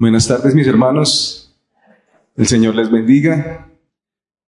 Buenas 0.00 0.26
tardes, 0.26 0.54
mis 0.54 0.66
hermanos. 0.66 1.54
El 2.34 2.46
Señor 2.46 2.74
les 2.74 2.90
bendiga 2.90 3.70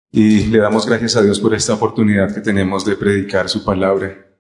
y 0.10 0.46
le 0.46 0.60
damos 0.60 0.86
gracias 0.86 1.18
a 1.18 1.22
Dios 1.22 1.42
por 1.42 1.54
esta 1.54 1.74
oportunidad 1.74 2.34
que 2.34 2.40
tenemos 2.40 2.86
de 2.86 2.96
predicar 2.96 3.50
su 3.50 3.66
palabra. 3.66 4.34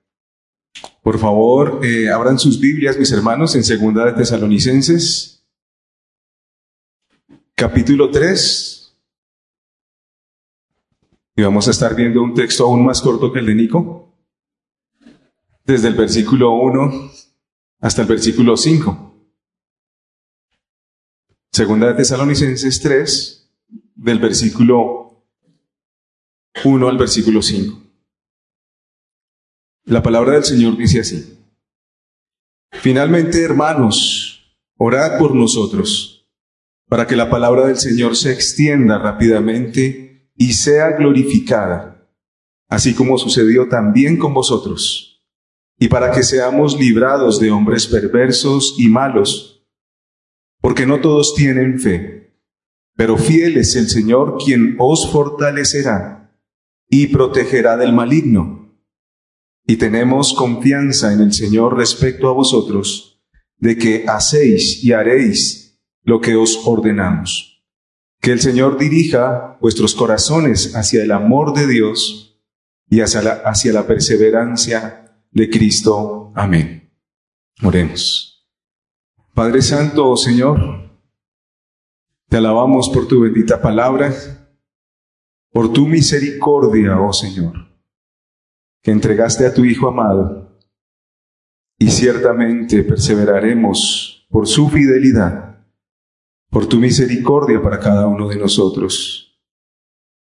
Por 1.03 1.19
favor, 1.19 1.81
eh, 1.83 2.09
abran 2.09 2.39
sus 2.39 2.61
Biblias, 2.61 2.97
mis 2.97 3.11
hermanos, 3.11 3.55
en 3.55 3.65
Segunda 3.65 4.05
de 4.05 4.13
Tesalonicenses, 4.13 5.45
capítulo 7.55 8.09
3. 8.09 8.95
Y 11.35 11.41
vamos 11.41 11.67
a 11.67 11.71
estar 11.71 11.93
viendo 11.93 12.23
un 12.23 12.33
texto 12.33 12.63
aún 12.63 12.85
más 12.85 13.01
corto 13.01 13.33
que 13.33 13.39
el 13.39 13.47
de 13.47 13.55
Nico, 13.55 14.15
desde 15.65 15.89
el 15.89 15.95
versículo 15.95 16.51
1 16.51 17.11
hasta 17.81 18.01
el 18.01 18.07
versículo 18.07 18.55
5. 18.55 19.10
Segunda 21.53 21.87
de 21.87 21.95
Tesalonicenses 21.95 22.79
3, 22.79 23.51
del 23.95 24.19
versículo 24.19 25.25
1 26.63 26.87
al 26.87 26.97
versículo 26.97 27.41
5. 27.41 27.77
La 29.83 30.01
palabra 30.01 30.35
del 30.35 30.45
Señor 30.45 30.77
dice 30.77 31.01
así. 31.01 31.37
Finalmente, 32.71 33.43
hermanos, 33.43 34.55
orad 34.77 35.19
por 35.19 35.35
nosotros, 35.35 36.25
para 36.87 37.05
que 37.05 37.17
la 37.17 37.29
palabra 37.29 37.67
del 37.67 37.75
Señor 37.77 38.15
se 38.15 38.31
extienda 38.31 38.97
rápidamente 38.97 40.31
y 40.37 40.53
sea 40.53 40.91
glorificada, 40.91 42.07
así 42.69 42.95
como 42.95 43.17
sucedió 43.17 43.67
también 43.67 44.17
con 44.17 44.33
vosotros, 44.33 45.21
y 45.77 45.89
para 45.89 46.13
que 46.13 46.23
seamos 46.23 46.79
librados 46.79 47.41
de 47.41 47.51
hombres 47.51 47.87
perversos 47.87 48.75
y 48.77 48.87
malos, 48.87 49.60
porque 50.61 50.85
no 50.85 51.01
todos 51.01 51.33
tienen 51.35 51.79
fe, 51.79 52.33
pero 52.95 53.17
fiel 53.17 53.57
es 53.57 53.75
el 53.75 53.89
Señor 53.89 54.37
quien 54.43 54.75
os 54.79 55.11
fortalecerá 55.11 56.31
y 56.89 57.07
protegerá 57.07 57.77
del 57.77 57.93
maligno. 57.93 58.77
Y 59.65 59.77
tenemos 59.77 60.33
confianza 60.33 61.13
en 61.13 61.21
el 61.21 61.33
Señor 61.33 61.77
respecto 61.77 62.27
a 62.29 62.33
vosotros, 62.33 63.23
de 63.57 63.77
que 63.77 64.05
hacéis 64.07 64.83
y 64.83 64.91
haréis 64.93 65.79
lo 66.03 66.19
que 66.19 66.35
os 66.35 66.61
ordenamos. 66.65 67.63
Que 68.19 68.31
el 68.31 68.41
Señor 68.41 68.77
dirija 68.77 69.57
vuestros 69.61 69.95
corazones 69.95 70.75
hacia 70.75 71.03
el 71.03 71.11
amor 71.11 71.53
de 71.53 71.67
Dios 71.67 72.39
y 72.89 72.99
hacia 72.99 73.21
la, 73.71 73.87
perseverancia 73.87 75.15
de 75.31 75.49
Cristo. 75.49 76.33
Amén. 76.35 76.91
Oremos. 77.63 78.30
Padre 79.33 79.61
Santo, 79.61 80.09
oh 80.09 80.17
Señor, 80.17 80.91
te 82.27 82.37
alabamos 82.37 82.89
por 82.89 83.07
tu 83.07 83.21
bendita 83.21 83.61
palabra, 83.61 84.13
por 85.51 85.71
tu 85.71 85.87
misericordia, 85.87 86.99
oh 86.99 87.13
Señor, 87.13 87.53
que 88.81 88.91
entregaste 88.91 89.45
a 89.45 89.53
tu 89.53 89.63
Hijo 89.63 89.87
amado, 89.87 90.59
y 91.79 91.89
ciertamente 91.89 92.83
perseveraremos 92.83 94.27
por 94.29 94.47
su 94.47 94.69
fidelidad, 94.69 95.65
por 96.49 96.67
tu 96.67 96.77
misericordia 96.77 97.61
para 97.61 97.79
cada 97.79 98.07
uno 98.07 98.27
de 98.27 98.35
nosotros. 98.35 99.39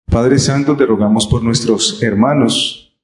Padre 0.10 0.40
Santo, 0.40 0.78
te 0.78 0.86
rogamos 0.86 1.28
por 1.28 1.44
nuestros 1.44 2.02
hermanos 2.02 2.98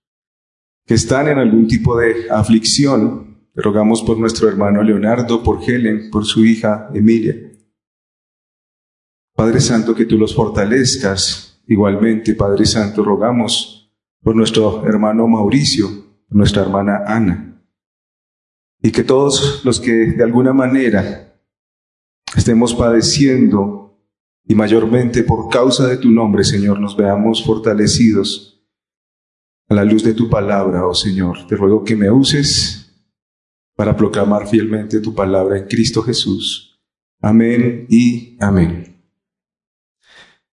que 0.86 0.94
están 0.94 1.28
en 1.28 1.38
algún 1.38 1.68
tipo 1.68 1.98
de 1.98 2.32
aflicción, 2.32 3.31
rogamos 3.56 4.02
por 4.04 4.18
nuestro 4.18 4.48
hermano 4.48 4.82
Leonardo, 4.84 5.44
por 5.44 5.62
Helen, 5.64 6.10
por 6.10 6.26
su 6.26 6.46
hija 6.46 6.90
Emilia. 6.94 7.36
Padre 9.36 9.60
Santo, 9.60 9.96
que 9.96 10.06
tú 10.06 10.18
los 10.18 10.36
fortalezcas. 10.36 11.62
Igualmente, 11.68 12.36
Padre 12.36 12.66
Santo, 12.66 13.04
rogamos 13.04 13.92
por 14.22 14.36
nuestro 14.36 14.86
hermano 14.86 15.28
Mauricio, 15.28 15.88
nuestra 16.30 16.64
hermana 16.64 17.04
Ana. 17.08 17.64
Y 18.82 18.92
que 18.92 19.04
todos 19.04 19.64
los 19.64 19.80
que 19.80 19.92
de 19.92 20.24
alguna 20.24 20.54
manera 20.54 21.40
estemos 22.36 22.74
padeciendo 22.74 24.00
y 24.46 24.56
mayormente 24.56 25.24
por 25.24 25.50
causa 25.50 25.88
de 25.88 25.98
tu 25.98 26.10
nombre, 26.10 26.44
Señor, 26.44 26.80
nos 26.80 26.98
veamos 26.98 27.46
fortalecidos 27.46 28.64
a 29.70 29.76
la 29.76 29.86
luz 29.86 30.04
de 30.04 30.14
tu 30.14 30.30
palabra, 30.30 30.86
oh 30.86 30.94
Señor. 30.94 31.48
Te 31.48 31.56
ruego 31.56 31.84
que 31.84 31.96
me 31.96 32.12
uses 32.12 32.81
para 33.82 33.98
proclamar 33.98 34.48
fielmente 34.48 35.00
tu 35.00 35.16
palabra 35.16 35.58
en 35.58 35.66
Cristo 35.66 36.04
Jesús. 36.04 36.80
Amén 37.20 37.88
y 37.90 38.38
amén. 38.40 39.04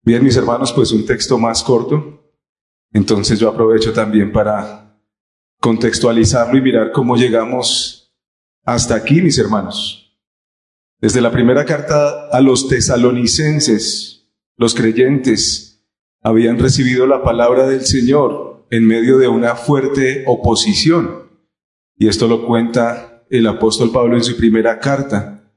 Bien, 0.03 0.25
mis 0.25 0.35
hermanos, 0.39 0.73
pues 0.73 0.93
un 0.93 1.05
texto 1.05 1.37
más 1.37 1.63
corto. 1.63 2.33
Entonces 2.91 3.39
yo 3.39 3.51
aprovecho 3.51 3.93
también 3.93 4.33
para 4.33 4.99
contextualizarlo 5.61 6.57
y 6.57 6.63
mirar 6.63 6.91
cómo 6.91 7.17
llegamos 7.17 8.17
hasta 8.65 8.95
aquí, 8.95 9.21
mis 9.21 9.39
hermanos. 9.39 10.19
Desde 10.99 11.21
la 11.21 11.31
primera 11.31 11.67
carta 11.67 12.31
a 12.33 12.41
los 12.41 12.67
tesalonicenses, 12.67 14.33
los 14.57 14.75
creyentes 14.75 15.87
habían 16.23 16.59
recibido 16.59 17.07
la 17.07 17.23
palabra 17.23 17.67
del 17.69 17.85
Señor 17.85 18.67
en 18.71 18.87
medio 18.87 19.19
de 19.19 19.29
una 19.29 19.55
fuerte 19.55 20.25
oposición. 20.27 21.29
Y 21.95 22.09
esto 22.09 22.27
lo 22.27 22.47
cuenta 22.47 23.08
el 23.31 23.47
apóstol 23.47 23.91
Pablo 23.93 24.17
en 24.17 24.25
su 24.25 24.37
primera 24.37 24.79
carta. 24.79 25.53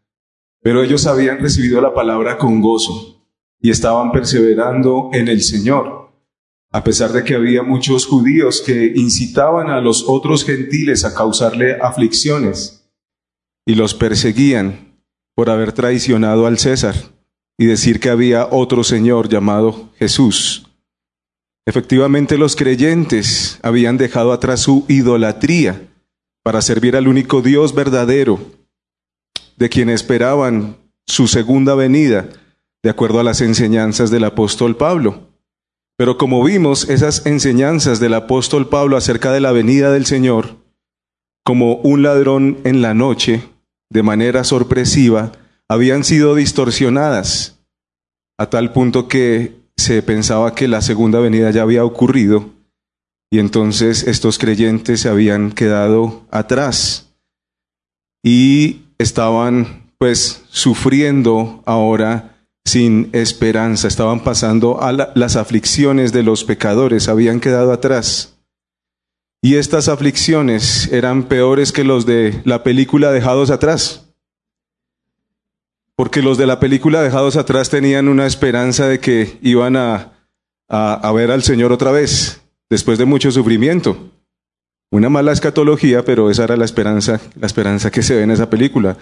Pero 0.62 0.84
ellos 0.84 1.08
habían 1.08 1.40
recibido 1.40 1.82
la 1.82 1.94
palabra 1.94 2.38
con 2.38 2.62
gozo 2.62 3.26
y 3.60 3.70
estaban 3.70 4.12
perseverando 4.12 5.10
en 5.14 5.28
el 5.28 5.42
Señor, 5.42 6.12
a 6.72 6.84
pesar 6.84 7.12
de 7.12 7.24
que 7.24 7.36
había 7.36 7.64
muchos 7.64 8.06
judíos 8.06 8.62
que 8.66 8.94
incitaban 8.96 9.70
a 9.70 9.82
los 9.82 10.06
otros 10.08 10.46
gentiles 10.46 11.06
a 11.06 11.14
causarle 11.14 11.78
aflicciones 11.82 12.82
y 13.66 13.76
los 13.76 13.94
perseguían 13.94 14.98
por 15.36 15.50
haber 15.50 15.74
traicionado 15.74 16.48
al 16.48 16.58
César 16.58 16.96
y 17.58 17.66
decir 17.66 18.00
que 18.00 18.10
había 18.10 18.48
otro 18.52 18.84
Señor 18.84 19.30
llamado 19.30 19.92
Jesús. 19.98 20.68
Efectivamente 21.66 22.38
los 22.38 22.56
creyentes 22.56 23.60
habían 23.62 23.98
dejado 23.98 24.34
atrás 24.34 24.62
su 24.62 24.86
idolatría 24.88 25.91
para 26.44 26.62
servir 26.62 26.96
al 26.96 27.08
único 27.08 27.42
Dios 27.42 27.76
verdadero, 27.76 28.40
de 29.58 29.70
quien 29.70 29.90
esperaban 29.90 30.78
su 31.06 31.28
segunda 31.28 31.76
venida, 31.76 32.30
de 32.84 32.90
acuerdo 32.90 33.20
a 33.20 33.24
las 33.24 33.42
enseñanzas 33.42 34.10
del 34.10 34.24
apóstol 34.24 34.76
Pablo. 34.76 35.30
Pero 35.98 36.18
como 36.18 36.44
vimos, 36.44 36.90
esas 36.90 37.26
enseñanzas 37.26 38.00
del 38.00 38.16
apóstol 38.16 38.70
Pablo 38.70 38.98
acerca 38.98 39.32
de 39.32 39.40
la 39.40 39.52
venida 39.52 39.92
del 39.92 40.06
Señor, 40.06 40.56
como 41.44 41.76
un 41.76 42.02
ladrón 42.02 42.58
en 42.64 42.82
la 42.82 42.94
noche, 42.94 43.44
de 43.92 44.04
manera 44.04 44.44
sorpresiva, 44.44 45.34
habían 45.68 46.04
sido 46.04 46.34
distorsionadas, 46.34 47.60
a 48.40 48.50
tal 48.50 48.72
punto 48.74 49.08
que 49.08 49.62
se 49.78 50.02
pensaba 50.02 50.56
que 50.56 50.68
la 50.68 50.82
segunda 50.82 51.20
venida 51.20 51.52
ya 51.52 51.62
había 51.62 51.86
ocurrido 51.86 52.50
y 53.32 53.40
entonces 53.40 54.04
estos 54.04 54.38
creyentes 54.38 55.00
se 55.00 55.10
habían 55.10 55.54
quedado 55.54 56.28
atrás 56.32 57.14
y 58.22 58.82
estaban 58.98 59.90
pues 59.98 60.44
sufriendo 60.50 61.64
ahora 61.66 62.46
sin 62.66 63.10
esperanza, 63.14 63.88
estaban 63.88 64.24
pasando 64.24 64.84
a 64.84 64.92
las 64.92 65.36
aflicciones 65.38 66.12
de 66.12 66.24
los 66.24 66.44
pecadores, 66.44 67.08
habían 67.08 67.40
quedado 67.40 67.72
atrás. 67.72 68.38
Y 69.42 69.56
estas 69.56 69.88
aflicciones 69.88 70.92
eran 70.92 71.24
peores 71.24 71.72
que 71.72 71.84
los 71.84 72.06
de 72.06 72.42
la 72.44 72.64
película 72.64 73.12
Dejados 73.12 73.50
atrás. 73.50 74.10
Porque 75.96 76.22
los 76.22 76.38
de 76.38 76.46
la 76.46 76.60
película 76.60 77.02
Dejados 77.02 77.38
atrás 77.38 77.70
tenían 77.70 78.08
una 78.08 78.28
esperanza 78.28 78.88
de 78.88 79.00
que 79.00 79.40
iban 79.42 79.76
a, 79.76 80.14
a 80.68 81.12
ver 81.12 81.32
al 81.32 81.42
Señor 81.42 81.72
otra 81.72 81.92
vez 81.92 82.41
después 82.72 82.98
de 82.98 83.06
mucho 83.06 83.30
sufrimiento. 83.32 83.98
Una 84.92 85.10
mala 85.10 85.34
escatología, 85.34 86.06
pero 86.06 86.32
esa 86.32 86.46
era 86.46 86.56
la 86.56 86.64
esperanza, 86.64 87.20
la 87.36 87.46
esperanza 87.46 87.92
que 87.92 88.02
se 88.02 88.16
ve 88.16 88.24
en 88.24 88.32
esa 88.32 88.50
película. 88.50 88.98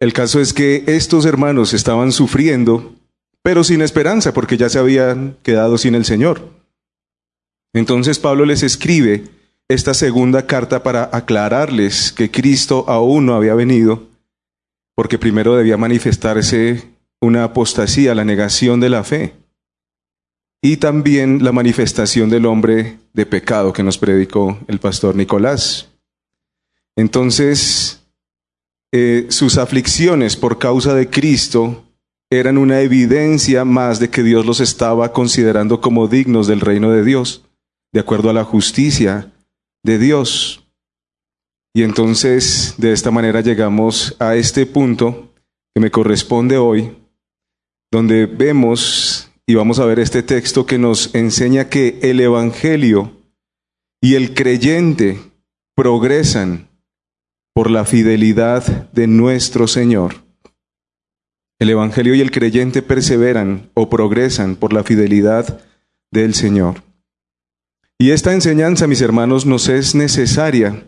El 0.00 0.14
caso 0.14 0.40
es 0.40 0.54
que 0.54 0.82
estos 0.86 1.26
hermanos 1.26 1.74
estaban 1.74 2.12
sufriendo, 2.12 2.94
pero 3.42 3.62
sin 3.62 3.82
esperanza, 3.82 4.32
porque 4.32 4.56
ya 4.56 4.70
se 4.70 4.78
habían 4.78 5.36
quedado 5.42 5.76
sin 5.76 5.94
el 5.94 6.06
Señor. 6.06 6.50
Entonces 7.74 8.18
Pablo 8.18 8.46
les 8.46 8.62
escribe 8.62 9.24
esta 9.68 9.92
segunda 9.92 10.46
carta 10.46 10.82
para 10.82 11.10
aclararles 11.12 12.10
que 12.10 12.30
Cristo 12.30 12.86
aún 12.88 13.26
no 13.26 13.34
había 13.34 13.54
venido, 13.54 14.08
porque 14.94 15.18
primero 15.18 15.56
debía 15.56 15.76
manifestarse 15.76 16.88
una 17.20 17.44
apostasía, 17.44 18.14
la 18.14 18.24
negación 18.24 18.80
de 18.80 18.88
la 18.88 19.04
fe 19.04 19.34
y 20.62 20.78
también 20.78 21.44
la 21.44 21.52
manifestación 21.52 22.30
del 22.30 22.46
hombre 22.46 22.98
de 23.12 23.26
pecado 23.26 23.72
que 23.72 23.82
nos 23.82 23.98
predicó 23.98 24.58
el 24.68 24.78
pastor 24.78 25.14
Nicolás. 25.14 25.88
Entonces, 26.96 28.02
eh, 28.92 29.26
sus 29.28 29.58
aflicciones 29.58 30.36
por 30.36 30.58
causa 30.58 30.94
de 30.94 31.10
Cristo 31.10 31.84
eran 32.30 32.58
una 32.58 32.80
evidencia 32.80 33.64
más 33.64 34.00
de 34.00 34.10
que 34.10 34.22
Dios 34.22 34.46
los 34.46 34.60
estaba 34.60 35.12
considerando 35.12 35.80
como 35.80 36.08
dignos 36.08 36.46
del 36.46 36.60
reino 36.60 36.90
de 36.90 37.04
Dios, 37.04 37.44
de 37.92 38.00
acuerdo 38.00 38.30
a 38.30 38.32
la 38.32 38.44
justicia 38.44 39.32
de 39.82 39.98
Dios. 39.98 40.64
Y 41.74 41.82
entonces 41.82 42.74
de 42.78 42.92
esta 42.92 43.10
manera 43.10 43.42
llegamos 43.42 44.16
a 44.18 44.34
este 44.34 44.66
punto 44.66 45.34
que 45.74 45.80
me 45.80 45.90
corresponde 45.90 46.56
hoy, 46.56 46.96
donde 47.92 48.26
vemos 48.26 49.25
y 49.46 49.54
vamos 49.54 49.78
a 49.78 49.86
ver 49.86 50.00
este 50.00 50.24
texto 50.24 50.66
que 50.66 50.76
nos 50.76 51.14
enseña 51.14 51.68
que 51.68 52.00
el 52.02 52.18
Evangelio 52.20 53.12
y 54.00 54.16
el 54.16 54.34
creyente 54.34 55.20
progresan 55.76 56.68
por 57.54 57.70
la 57.70 57.84
fidelidad 57.84 58.90
de 58.90 59.06
nuestro 59.06 59.68
Señor. 59.68 60.16
El 61.60 61.70
Evangelio 61.70 62.14
y 62.14 62.20
el 62.20 62.32
creyente 62.32 62.82
perseveran 62.82 63.70
o 63.74 63.88
progresan 63.88 64.56
por 64.56 64.72
la 64.72 64.82
fidelidad 64.82 65.60
del 66.10 66.34
Señor. 66.34 66.82
Y 67.98 68.10
esta 68.10 68.34
enseñanza, 68.34 68.86
mis 68.86 69.00
hermanos, 69.00 69.46
nos 69.46 69.68
es 69.68 69.94
necesaria 69.94 70.86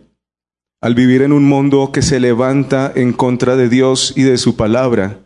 al 0.81 0.95
vivir 0.95 1.23
en 1.23 1.31
un 1.31 1.45
mundo 1.45 1.91
que 1.91 2.01
se 2.01 2.19
levanta 2.19 2.91
en 2.93 3.13
contra 3.13 3.55
de 3.55 3.67
Dios 3.67 4.13
y 4.15 4.23
de 4.23 4.37
su 4.37 4.55
palabra, 4.55 5.19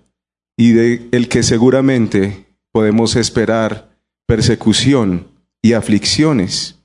y 0.56 0.72
de 0.72 1.10
el 1.12 1.28
que 1.30 1.44
seguramente 1.44 2.46
podemos 2.74 3.16
esperar 3.16 3.98
persecución 4.28 5.28
y 5.62 5.74
aflicciones. 5.74 6.84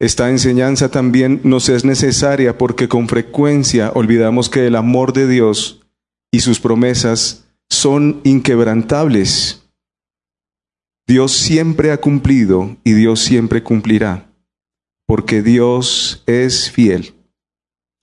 Esta 0.00 0.30
enseñanza 0.30 0.90
también 0.90 1.40
nos 1.42 1.68
es 1.68 1.84
necesaria 1.84 2.56
porque 2.56 2.86
con 2.86 3.08
frecuencia 3.08 3.90
olvidamos 3.94 4.48
que 4.48 4.66
el 4.66 4.76
amor 4.76 5.12
de 5.12 5.26
Dios 5.26 5.80
y 6.30 6.40
sus 6.40 6.60
promesas 6.60 7.48
son 7.68 8.20
inquebrantables. 8.22 9.68
Dios 11.08 11.32
siempre 11.32 11.90
ha 11.90 12.00
cumplido 12.00 12.76
y 12.84 12.92
Dios 12.92 13.20
siempre 13.20 13.62
cumplirá, 13.62 14.30
porque 15.06 15.42
Dios 15.42 16.22
es 16.26 16.70
fiel. 16.70 17.14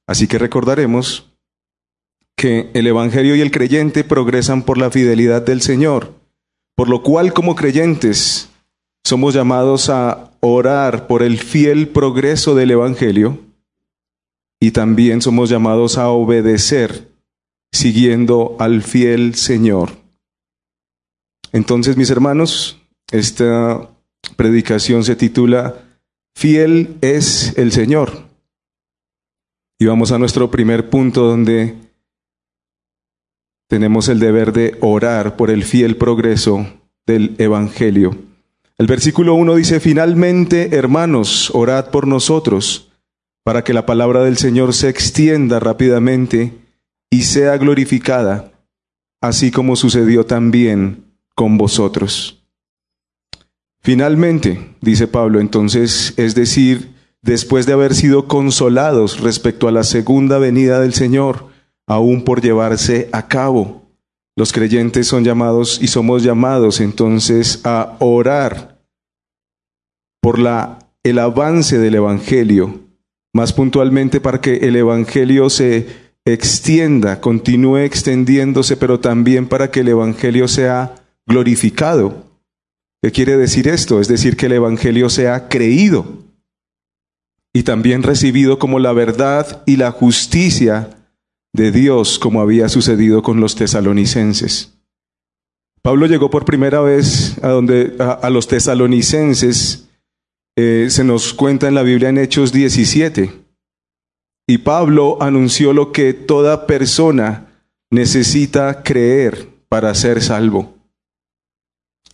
Así 0.08 0.28
que 0.28 0.40
recordaremos 0.40 1.32
que 2.36 2.72
el 2.74 2.88
Evangelio 2.88 3.36
y 3.36 3.42
el 3.42 3.52
creyente 3.52 4.04
progresan 4.04 4.64
por 4.64 4.78
la 4.78 4.92
fidelidad 4.92 5.44
del 5.44 5.62
Señor, 5.62 6.15
por 6.76 6.90
lo 6.90 7.02
cual 7.02 7.34
como 7.34 7.56
creyentes 7.56 8.50
somos 9.04 9.34
llamados 9.34 9.90
a 9.90 10.32
orar 10.42 11.08
por 11.08 11.24
el 11.24 11.40
fiel 11.40 11.88
progreso 11.88 12.56
del 12.56 12.72
Evangelio 12.72 13.40
y 14.60 14.72
también 14.72 15.22
somos 15.22 15.50
llamados 15.50 15.98
a 15.98 16.10
obedecer 16.10 17.12
siguiendo 17.72 18.56
al 18.60 18.82
fiel 18.84 19.36
Señor. 19.36 19.92
Entonces, 21.52 21.98
mis 21.98 22.10
hermanos, 22.10 22.82
esta 23.12 23.90
predicación 24.36 25.04
se 25.04 25.16
titula 25.16 25.76
Fiel 26.36 26.98
es 27.02 27.58
el 27.58 27.72
Señor. 27.72 28.26
Y 29.80 29.86
vamos 29.86 30.12
a 30.12 30.20
nuestro 30.20 30.52
primer 30.52 30.90
punto 30.90 31.26
donde 31.26 31.76
tenemos 33.68 34.10
el 34.10 34.20
deber 34.20 34.54
de 34.54 34.78
orar 34.82 35.36
por 35.36 35.50
el 35.50 35.64
fiel 35.64 35.98
progreso 35.98 36.68
del 37.06 37.36
Evangelio. 37.38 38.18
El 38.78 38.88
versículo 38.88 39.36
1 39.36 39.56
dice, 39.56 39.80
finalmente, 39.80 40.76
hermanos, 40.76 41.52
orad 41.54 41.90
por 41.92 42.08
nosotros, 42.08 42.92
para 43.44 43.64
que 43.64 43.74
la 43.74 43.86
palabra 43.86 44.24
del 44.24 44.38
Señor 44.38 44.74
se 44.74 44.90
extienda 44.90 45.60
rápidamente 45.60 46.54
y 47.10 47.24
sea 47.24 47.58
glorificada, 47.58 48.52
así 49.22 49.52
como 49.52 49.76
sucedió 49.76 50.26
también 50.26 51.06
con 51.36 51.58
vosotros. 51.58 52.44
Finalmente, 53.82 54.76
dice 54.82 55.08
Pablo, 55.08 55.40
entonces, 55.40 56.14
es 56.18 56.34
decir, 56.34 56.96
después 57.22 57.66
de 57.66 57.74
haber 57.74 57.94
sido 57.94 58.28
consolados 58.28 59.22
respecto 59.22 59.68
a 59.68 59.72
la 59.72 59.84
segunda 59.84 60.38
venida 60.40 60.80
del 60.80 60.94
Señor, 60.94 61.55
aún 61.88 62.24
por 62.24 62.42
llevarse 62.42 63.10
a 63.12 63.28
cabo. 63.28 63.84
Los 64.38 64.52
creyentes 64.52 65.08
son 65.08 65.24
llamados 65.24 65.80
y 65.82 65.88
somos 65.88 66.24
llamados 66.24 66.82
entonces 66.82 67.62
a 67.64 67.96
orar 68.00 68.80
por 70.22 70.40
la, 70.40 70.80
el 71.04 71.20
avance 71.20 71.78
del 71.78 71.96
Evangelio, 71.96 72.82
más 73.34 73.54
puntualmente 73.54 74.20
para 74.20 74.42
que 74.42 74.56
el 74.58 74.76
Evangelio 74.76 75.50
se 75.50 75.88
extienda, 76.26 77.22
continúe 77.22 77.78
extendiéndose, 77.78 78.76
pero 78.76 79.00
también 79.00 79.48
para 79.48 79.70
que 79.70 79.82
el 79.82 79.90
Evangelio 79.90 80.48
sea 80.48 80.96
glorificado. 81.28 82.26
¿Qué 83.02 83.12
quiere 83.12 83.38
decir 83.38 83.68
esto? 83.68 84.02
Es 84.02 84.08
decir, 84.08 84.36
que 84.36 84.48
el 84.48 84.54
Evangelio 84.54 85.10
sea 85.10 85.48
creído 85.48 86.24
y 87.54 87.64
también 87.64 88.04
recibido 88.04 88.58
como 88.58 88.80
la 88.80 88.92
verdad 88.92 89.64
y 89.66 89.78
la 89.78 89.92
justicia 89.92 90.95
de 91.56 91.72
Dios, 91.72 92.20
como 92.20 92.42
había 92.42 92.70
sucedido 92.70 93.24
con 93.24 93.40
los 93.40 93.56
tesalonicenses. 93.56 94.74
Pablo 95.82 96.08
llegó 96.08 96.30
por 96.30 96.46
primera 96.46 96.82
vez 96.82 97.38
a 97.44 97.50
donde 97.50 97.96
a, 98.00 98.30
los 98.30 98.48
tesalonicenses 98.48 99.88
eh, 100.58 100.88
se 100.90 101.04
nos 101.04 101.34
cuenta 101.34 101.68
en 101.68 101.76
la 101.76 101.84
Biblia 101.84 102.10
en 102.10 102.18
Hechos 102.18 102.52
17. 102.52 103.32
Y 104.48 104.60
Pablo 104.60 105.18
anunció 105.22 105.74
lo 105.74 105.92
que 105.92 106.14
toda 106.14 106.68
persona 106.68 107.64
necesita 107.92 108.84
creer 108.84 109.48
para 109.70 109.94
ser 109.96 110.22
salvo. 110.22 110.76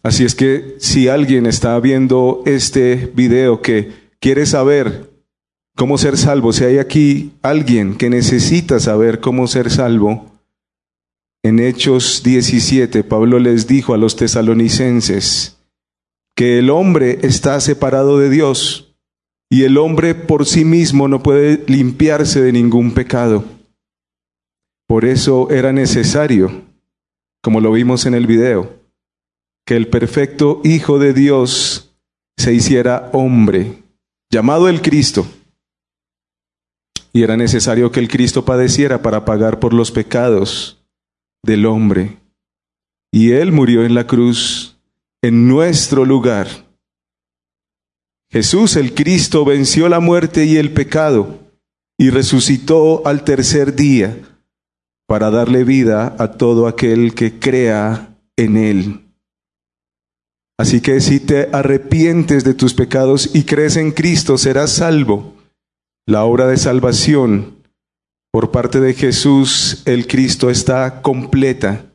Así 0.03 0.25
es 0.25 0.35
que 0.35 0.75
si 0.79 1.07
alguien 1.07 1.45
está 1.45 1.79
viendo 1.79 2.41
este 2.45 3.11
video 3.13 3.61
que 3.61 3.91
quiere 4.19 4.45
saber 4.45 5.10
cómo 5.81 5.97
ser 5.97 6.15
salvo, 6.15 6.53
si 6.53 6.63
hay 6.63 6.77
aquí 6.77 7.31
alguien 7.41 7.97
que 7.97 8.11
necesita 8.11 8.79
saber 8.79 9.19
cómo 9.19 9.47
ser 9.47 9.71
salvo, 9.71 10.31
en 11.43 11.57
Hechos 11.57 12.21
17 12.21 13.03
Pablo 13.03 13.39
les 13.39 13.65
dijo 13.65 13.95
a 13.95 13.97
los 13.97 14.15
tesalonicenses 14.15 15.57
que 16.35 16.59
el 16.59 16.69
hombre 16.69 17.17
está 17.23 17.59
separado 17.59 18.19
de 18.19 18.29
Dios 18.29 18.93
y 19.49 19.63
el 19.63 19.79
hombre 19.79 20.13
por 20.13 20.45
sí 20.45 20.65
mismo 20.65 21.07
no 21.07 21.23
puede 21.23 21.63
limpiarse 21.65 22.41
de 22.41 22.51
ningún 22.51 22.91
pecado. 22.93 23.43
Por 24.87 25.03
eso 25.03 25.49
era 25.49 25.73
necesario, 25.73 26.61
como 27.41 27.59
lo 27.59 27.71
vimos 27.71 28.05
en 28.05 28.13
el 28.13 28.27
video, 28.27 28.71
que 29.65 29.77
el 29.77 29.87
perfecto 29.87 30.61
Hijo 30.63 30.99
de 30.99 31.13
Dios 31.13 31.91
se 32.37 32.53
hiciera 32.53 33.09
hombre, 33.13 33.81
llamado 34.29 34.69
el 34.69 34.83
Cristo 34.83 35.25
y 37.13 37.23
era 37.23 37.37
necesario 37.37 37.91
que 37.91 37.99
el 37.99 38.07
Cristo 38.07 38.45
padeciera 38.45 39.01
para 39.01 39.25
pagar 39.25 39.59
por 39.59 39.73
los 39.73 39.91
pecados 39.91 40.83
del 41.43 41.65
hombre. 41.65 42.17
Y 43.11 43.31
Él 43.31 43.51
murió 43.51 43.83
en 43.83 43.93
la 43.95 44.07
cruz 44.07 44.77
en 45.21 45.47
nuestro 45.47 46.05
lugar. 46.05 46.47
Jesús 48.31 48.77
el 48.77 48.93
Cristo 48.93 49.43
venció 49.43 49.89
la 49.89 49.99
muerte 49.99 50.45
y 50.45 50.55
el 50.55 50.71
pecado 50.71 51.39
y 51.97 52.09
resucitó 52.09 53.05
al 53.05 53.25
tercer 53.25 53.75
día 53.75 54.17
para 55.05 55.29
darle 55.29 55.65
vida 55.65 56.15
a 56.17 56.31
todo 56.31 56.67
aquel 56.67 57.13
que 57.13 57.39
crea 57.39 58.17
en 58.37 58.55
Él. 58.55 59.01
Así 60.57 60.79
que 60.79 61.01
si 61.01 61.19
te 61.19 61.49
arrepientes 61.51 62.45
de 62.45 62.53
tus 62.53 62.73
pecados 62.73 63.31
y 63.33 63.43
crees 63.43 63.75
en 63.75 63.91
Cristo, 63.91 64.37
serás 64.37 64.71
salvo 64.71 65.40
la 66.05 66.23
obra 66.23 66.47
de 66.47 66.57
salvación 66.57 67.57
por 68.31 68.51
parte 68.51 68.79
de 68.79 68.93
Jesús, 68.93 69.83
el 69.85 70.07
Cristo, 70.07 70.49
está 70.49 71.01
completa 71.01 71.85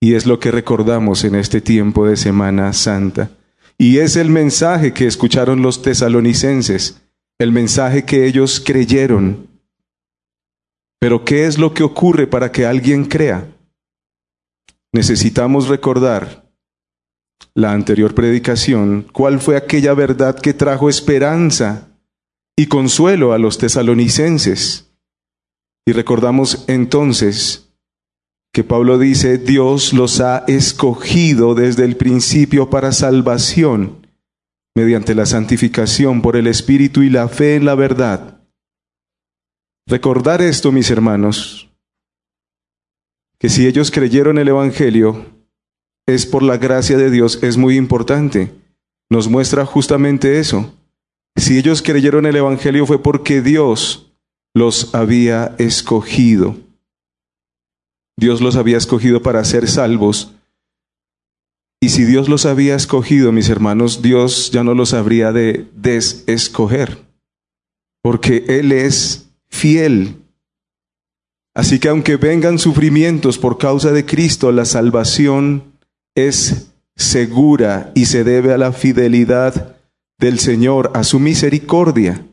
y 0.00 0.14
es 0.14 0.26
lo 0.26 0.38
que 0.38 0.50
recordamos 0.50 1.24
en 1.24 1.34
este 1.34 1.60
tiempo 1.60 2.06
de 2.06 2.16
Semana 2.16 2.72
Santa. 2.72 3.30
Y 3.78 3.98
es 3.98 4.16
el 4.16 4.28
mensaje 4.28 4.92
que 4.92 5.06
escucharon 5.06 5.62
los 5.62 5.80
tesalonicenses, 5.80 7.00
el 7.38 7.52
mensaje 7.52 8.04
que 8.04 8.26
ellos 8.26 8.60
creyeron. 8.60 9.48
Pero 11.00 11.24
¿qué 11.24 11.46
es 11.46 11.58
lo 11.58 11.72
que 11.72 11.82
ocurre 11.82 12.26
para 12.26 12.52
que 12.52 12.66
alguien 12.66 13.06
crea? 13.06 13.48
Necesitamos 14.92 15.68
recordar 15.68 16.44
la 17.54 17.72
anterior 17.72 18.14
predicación, 18.14 19.06
cuál 19.12 19.40
fue 19.40 19.56
aquella 19.56 19.94
verdad 19.94 20.38
que 20.38 20.54
trajo 20.54 20.88
esperanza 20.88 21.91
y 22.56 22.66
consuelo 22.66 23.32
a 23.32 23.38
los 23.38 23.58
tesalonicenses. 23.58 24.90
Y 25.86 25.92
recordamos 25.92 26.64
entonces 26.68 27.72
que 28.52 28.64
Pablo 28.64 28.98
dice, 28.98 29.38
Dios 29.38 29.92
los 29.92 30.20
ha 30.20 30.44
escogido 30.46 31.54
desde 31.54 31.84
el 31.84 31.96
principio 31.96 32.68
para 32.68 32.92
salvación, 32.92 34.06
mediante 34.74 35.14
la 35.14 35.26
santificación 35.26 36.20
por 36.20 36.36
el 36.36 36.46
Espíritu 36.46 37.02
y 37.02 37.08
la 37.08 37.28
fe 37.28 37.56
en 37.56 37.64
la 37.64 37.74
verdad. 37.74 38.42
Recordar 39.86 40.42
esto, 40.42 40.70
mis 40.70 40.90
hermanos, 40.90 41.70
que 43.38 43.48
si 43.48 43.66
ellos 43.66 43.90
creyeron 43.90 44.38
el 44.38 44.48
Evangelio, 44.48 45.26
es 46.06 46.26
por 46.26 46.42
la 46.42 46.58
gracia 46.58 46.96
de 46.96 47.10
Dios, 47.10 47.42
es 47.42 47.56
muy 47.56 47.76
importante. 47.76 48.52
Nos 49.10 49.28
muestra 49.28 49.64
justamente 49.66 50.38
eso. 50.38 50.74
Si 51.36 51.58
ellos 51.58 51.82
creyeron 51.82 52.26
el 52.26 52.36
Evangelio 52.36 52.86
fue 52.86 53.02
porque 53.02 53.40
Dios 53.42 54.12
los 54.54 54.94
había 54.94 55.54
escogido. 55.58 56.56
Dios 58.16 58.40
los 58.40 58.56
había 58.56 58.76
escogido 58.76 59.22
para 59.22 59.44
ser 59.44 59.68
salvos. 59.68 60.32
Y 61.80 61.88
si 61.88 62.04
Dios 62.04 62.28
los 62.28 62.46
había 62.46 62.76
escogido, 62.76 63.32
mis 63.32 63.48
hermanos, 63.48 64.02
Dios 64.02 64.52
ya 64.52 64.62
no 64.62 64.74
los 64.74 64.94
habría 64.94 65.32
de 65.32 65.66
desescoger, 65.74 66.98
porque 68.02 68.44
Él 68.46 68.70
es 68.70 69.30
fiel. 69.48 70.16
Así 71.54 71.80
que 71.80 71.88
aunque 71.88 72.16
vengan 72.16 72.58
sufrimientos 72.58 73.36
por 73.36 73.58
causa 73.58 73.90
de 73.90 74.06
Cristo, 74.06 74.52
la 74.52 74.64
salvación 74.64 75.72
es 76.14 76.72
segura 76.94 77.90
y 77.94 78.06
se 78.06 78.22
debe 78.22 78.52
a 78.52 78.58
la 78.58 78.72
fidelidad 78.72 79.76
del 80.22 80.38
Señor, 80.38 80.92
a 80.94 81.02
su 81.02 81.18
misericordia. 81.18 82.24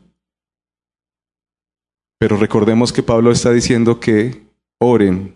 Pero 2.20 2.36
recordemos 2.36 2.92
que 2.92 3.02
Pablo 3.02 3.32
está 3.32 3.50
diciendo 3.50 3.98
que 3.98 4.46
oren 4.78 5.34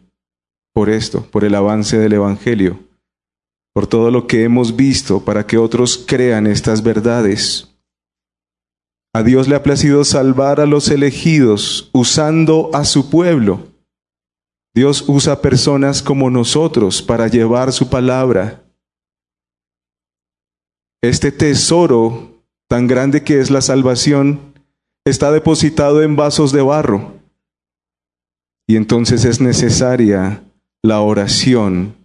por 0.73 0.89
esto, 0.89 1.29
por 1.33 1.45
el 1.45 1.57
avance 1.57 1.99
del 1.99 2.13
Evangelio, 2.13 2.79
por 3.73 3.89
todo 3.89 4.13
lo 4.13 4.29
que 4.29 4.45
hemos 4.45 4.77
visto, 4.77 5.25
para 5.25 5.49
que 5.49 5.59
otros 5.59 6.05
crean 6.07 6.47
estas 6.47 6.85
verdades. 6.85 7.75
A 9.13 9.25
Dios 9.25 9.49
le 9.49 9.57
ha 9.57 9.65
placido 9.65 10.05
salvar 10.05 10.61
a 10.61 10.67
los 10.67 10.89
elegidos 10.91 11.91
usando 11.93 12.71
a 12.73 12.85
su 12.85 13.11
pueblo. 13.11 13.67
Dios 14.73 15.05
usa 15.09 15.43
personas 15.43 16.03
como 16.03 16.31
nosotros 16.31 17.03
para 17.03 17.27
llevar 17.27 17.73
su 17.73 17.91
palabra. 17.91 18.65
Este 21.03 21.33
tesoro 21.33 22.34
tan 22.69 22.87
grande 22.87 23.23
que 23.23 23.41
es 23.41 23.51
la 23.51 23.61
salvación 23.61 24.55
está 25.05 25.31
depositado 25.31 26.03
en 26.03 26.17
vasos 26.17 26.53
de 26.53 26.63
barro. 26.63 27.15
Y 28.67 28.77
entonces 28.77 29.25
es 29.25 29.41
necesaria 29.41 30.43
la 30.83 31.01
oración. 31.01 31.97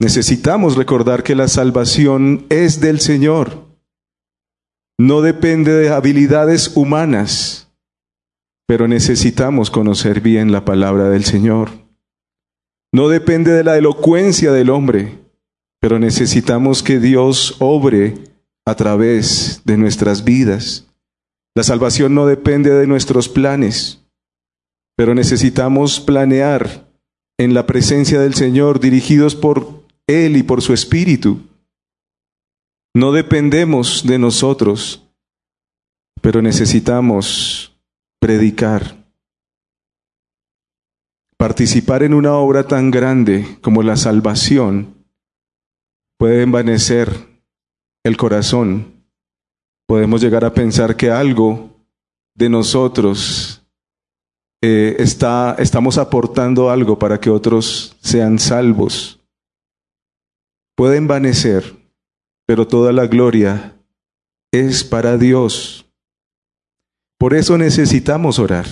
Necesitamos 0.00 0.76
recordar 0.76 1.24
que 1.24 1.34
la 1.34 1.48
salvación 1.48 2.46
es 2.50 2.80
del 2.80 3.00
Señor. 3.00 3.66
No 4.96 5.22
depende 5.22 5.72
de 5.72 5.90
habilidades 5.90 6.76
humanas, 6.76 7.72
pero 8.66 8.86
necesitamos 8.86 9.70
conocer 9.70 10.20
bien 10.20 10.52
la 10.52 10.64
palabra 10.64 11.08
del 11.08 11.24
Señor. 11.24 11.70
No 12.92 13.08
depende 13.08 13.52
de 13.52 13.64
la 13.64 13.76
elocuencia 13.76 14.52
del 14.52 14.70
hombre, 14.70 15.18
pero 15.80 15.98
necesitamos 15.98 16.82
que 16.82 16.98
Dios 17.00 17.56
obre 17.58 18.14
a 18.68 18.74
través 18.74 19.62
de 19.64 19.78
nuestras 19.78 20.24
vidas. 20.24 20.86
La 21.54 21.62
salvación 21.62 22.14
no 22.14 22.26
depende 22.26 22.70
de 22.70 22.86
nuestros 22.86 23.26
planes, 23.26 24.04
pero 24.94 25.14
necesitamos 25.14 26.00
planear 26.00 26.86
en 27.38 27.54
la 27.54 27.64
presencia 27.64 28.20
del 28.20 28.34
Señor, 28.34 28.78
dirigidos 28.78 29.34
por 29.34 29.84
Él 30.06 30.36
y 30.36 30.42
por 30.42 30.60
su 30.60 30.74
Espíritu. 30.74 31.40
No 32.94 33.12
dependemos 33.12 34.06
de 34.06 34.18
nosotros, 34.18 35.08
pero 36.20 36.42
necesitamos 36.42 37.74
predicar. 38.20 39.02
Participar 41.38 42.02
en 42.02 42.12
una 42.12 42.34
obra 42.34 42.66
tan 42.66 42.90
grande 42.90 43.46
como 43.62 43.82
la 43.82 43.96
salvación 43.96 45.06
puede 46.18 46.42
envanecer 46.42 47.27
el 48.04 48.16
corazón. 48.16 49.04
Podemos 49.86 50.20
llegar 50.20 50.44
a 50.44 50.52
pensar 50.52 50.96
que 50.96 51.10
algo 51.10 51.70
de 52.34 52.48
nosotros 52.48 53.62
eh, 54.62 54.96
está, 54.98 55.56
estamos 55.58 55.98
aportando 55.98 56.70
algo 56.70 56.98
para 56.98 57.18
que 57.18 57.30
otros 57.30 57.96
sean 58.00 58.38
salvos. 58.38 59.20
Puede 60.76 60.96
envanecer, 60.96 61.76
pero 62.46 62.66
toda 62.66 62.92
la 62.92 63.06
gloria 63.06 63.76
es 64.52 64.84
para 64.84 65.16
Dios. 65.16 65.86
Por 67.18 67.34
eso 67.34 67.58
necesitamos 67.58 68.38
orar. 68.38 68.66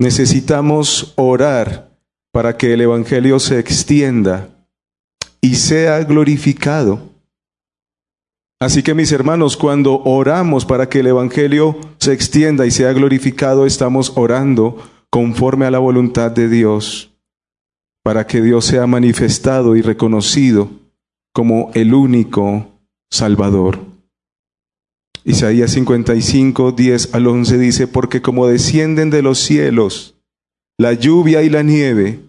Necesitamos 0.00 1.12
orar 1.16 1.96
para 2.32 2.56
que 2.56 2.72
el 2.72 2.80
Evangelio 2.80 3.38
se 3.38 3.60
extienda 3.60 4.48
y 5.40 5.54
sea 5.54 6.02
glorificado. 6.02 7.13
Así 8.64 8.82
que 8.82 8.94
mis 8.94 9.12
hermanos, 9.12 9.58
cuando 9.58 10.00
oramos 10.04 10.64
para 10.64 10.88
que 10.88 11.00
el 11.00 11.08
Evangelio 11.08 11.76
se 11.98 12.14
extienda 12.14 12.64
y 12.64 12.70
sea 12.70 12.94
glorificado, 12.94 13.66
estamos 13.66 14.14
orando 14.16 14.78
conforme 15.10 15.66
a 15.66 15.70
la 15.70 15.80
voluntad 15.80 16.30
de 16.30 16.48
Dios, 16.48 17.12
para 18.02 18.26
que 18.26 18.40
Dios 18.40 18.64
sea 18.64 18.86
manifestado 18.86 19.76
y 19.76 19.82
reconocido 19.82 20.70
como 21.34 21.72
el 21.74 21.92
único 21.92 22.80
Salvador. 23.10 23.80
Isaías 25.24 25.72
55, 25.72 26.72
10 26.72 27.14
al 27.14 27.26
11 27.26 27.58
dice, 27.58 27.86
porque 27.86 28.22
como 28.22 28.46
descienden 28.46 29.10
de 29.10 29.20
los 29.20 29.40
cielos 29.40 30.14
la 30.78 30.94
lluvia 30.94 31.42
y 31.42 31.50
la 31.50 31.62
nieve, 31.62 32.20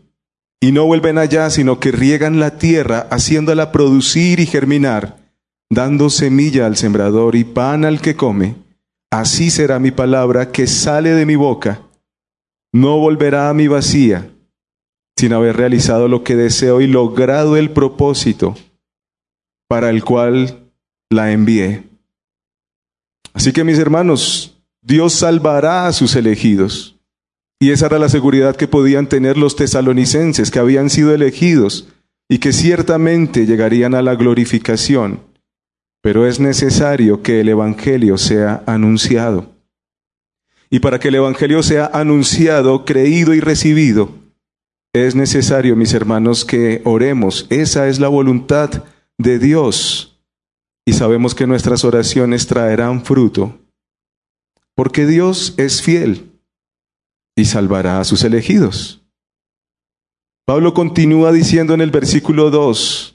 y 0.59 0.73
no 0.73 0.85
vuelven 0.85 1.17
allá, 1.17 1.49
sino 1.49 1.79
que 1.79 1.93
riegan 1.93 2.41
la 2.41 2.57
tierra, 2.57 3.07
haciéndola 3.09 3.71
producir 3.71 4.41
y 4.41 4.45
germinar, 4.45 5.24
dando 5.69 6.09
semilla 6.09 6.65
al 6.65 6.77
sembrador 6.77 7.35
y 7.35 7.43
pan 7.43 7.85
al 7.85 8.01
que 8.01 8.15
come, 8.15 8.55
así 9.11 9.49
será 9.49 9.79
mi 9.79 9.91
palabra 9.91 10.51
que 10.51 10.67
sale 10.67 11.11
de 11.11 11.25
mi 11.25 11.35
boca. 11.35 11.81
No 12.73 12.97
volverá 12.99 13.49
a 13.49 13.53
mi 13.53 13.67
vacía, 13.67 14.29
sin 15.17 15.33
haber 15.33 15.57
realizado 15.57 16.07
lo 16.07 16.23
que 16.23 16.35
deseo 16.35 16.81
y 16.81 16.87
logrado 16.87 17.57
el 17.57 17.71
propósito 17.71 18.55
para 19.67 19.89
el 19.89 20.03
cual 20.03 20.69
la 21.09 21.31
envié. 21.31 21.83
Así 23.33 23.51
que 23.51 23.63
mis 23.63 23.79
hermanos, 23.79 24.57
Dios 24.81 25.13
salvará 25.13 25.87
a 25.87 25.93
sus 25.93 26.15
elegidos. 26.15 26.97
Y 27.59 27.71
esa 27.71 27.87
era 27.87 27.99
la 27.99 28.09
seguridad 28.09 28.55
que 28.55 28.67
podían 28.67 29.07
tener 29.07 29.37
los 29.37 29.55
tesalonicenses, 29.55 30.51
que 30.51 30.59
habían 30.59 30.89
sido 30.89 31.13
elegidos 31.13 31.87
y 32.27 32.39
que 32.39 32.51
ciertamente 32.51 33.45
llegarían 33.45 33.95
a 33.95 34.01
la 34.01 34.15
glorificación 34.15 35.21
pero 36.05 36.27
es 36.27 36.39
necesario 36.39 37.23
que 37.23 37.41
el 37.41 37.49
Evangelio 37.49 38.19
sea 38.19 38.61
anunciado. 38.67 39.55
Y 40.69 40.77
para 40.77 40.99
que 40.99 41.07
el 41.07 41.15
Evangelio 41.15 41.63
sea 41.63 41.89
anunciado, 41.91 42.85
creído 42.85 43.33
y 43.33 43.39
recibido, 43.39 44.11
es 44.93 45.15
necesario, 45.15 45.75
mis 45.75 45.95
hermanos, 45.95 46.45
que 46.45 46.83
oremos. 46.85 47.47
Esa 47.49 47.87
es 47.87 47.99
la 47.99 48.07
voluntad 48.07 48.83
de 49.17 49.39
Dios. 49.39 50.21
Y 50.85 50.93
sabemos 50.93 51.33
que 51.33 51.47
nuestras 51.47 51.83
oraciones 51.83 52.45
traerán 52.45 53.03
fruto, 53.03 53.57
porque 54.75 55.07
Dios 55.07 55.55
es 55.57 55.81
fiel 55.81 56.29
y 57.35 57.45
salvará 57.45 57.99
a 57.99 58.03
sus 58.03 58.23
elegidos. 58.23 59.01
Pablo 60.45 60.75
continúa 60.75 61.31
diciendo 61.31 61.73
en 61.73 61.81
el 61.81 61.89
versículo 61.89 62.51
2, 62.51 63.14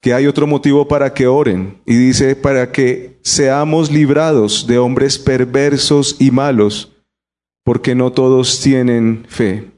que 0.00 0.14
hay 0.14 0.26
otro 0.26 0.46
motivo 0.46 0.86
para 0.88 1.12
que 1.12 1.26
oren. 1.26 1.80
Y 1.86 1.96
dice, 1.96 2.36
para 2.36 2.72
que 2.72 3.18
seamos 3.22 3.90
librados 3.90 4.66
de 4.66 4.78
hombres 4.78 5.18
perversos 5.18 6.16
y 6.18 6.30
malos, 6.30 6.92
porque 7.64 7.94
no 7.94 8.12
todos 8.12 8.60
tienen 8.60 9.24
fe. 9.28 9.70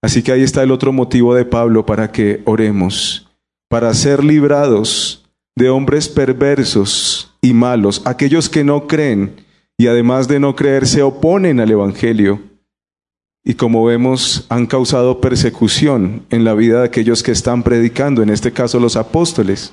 Así 0.00 0.22
que 0.22 0.32
ahí 0.32 0.42
está 0.42 0.62
el 0.62 0.70
otro 0.70 0.92
motivo 0.92 1.34
de 1.34 1.44
Pablo 1.44 1.84
para 1.84 2.12
que 2.12 2.42
oremos, 2.44 3.28
para 3.68 3.92
ser 3.94 4.22
librados 4.22 5.28
de 5.56 5.70
hombres 5.70 6.08
perversos 6.08 7.34
y 7.42 7.52
malos, 7.52 8.02
aquellos 8.04 8.48
que 8.48 8.62
no 8.62 8.86
creen 8.86 9.44
y 9.76 9.88
además 9.88 10.28
de 10.28 10.40
no 10.40 10.54
creer 10.54 10.86
se 10.86 11.02
oponen 11.02 11.60
al 11.60 11.70
Evangelio 11.70 12.47
y 13.48 13.54
como 13.54 13.82
vemos 13.82 14.44
han 14.50 14.66
causado 14.66 15.22
persecución 15.22 16.26
en 16.28 16.44
la 16.44 16.52
vida 16.52 16.80
de 16.80 16.84
aquellos 16.84 17.22
que 17.22 17.32
están 17.32 17.62
predicando, 17.62 18.22
en 18.22 18.28
este 18.28 18.52
caso 18.52 18.78
los 18.78 18.94
apóstoles. 18.94 19.72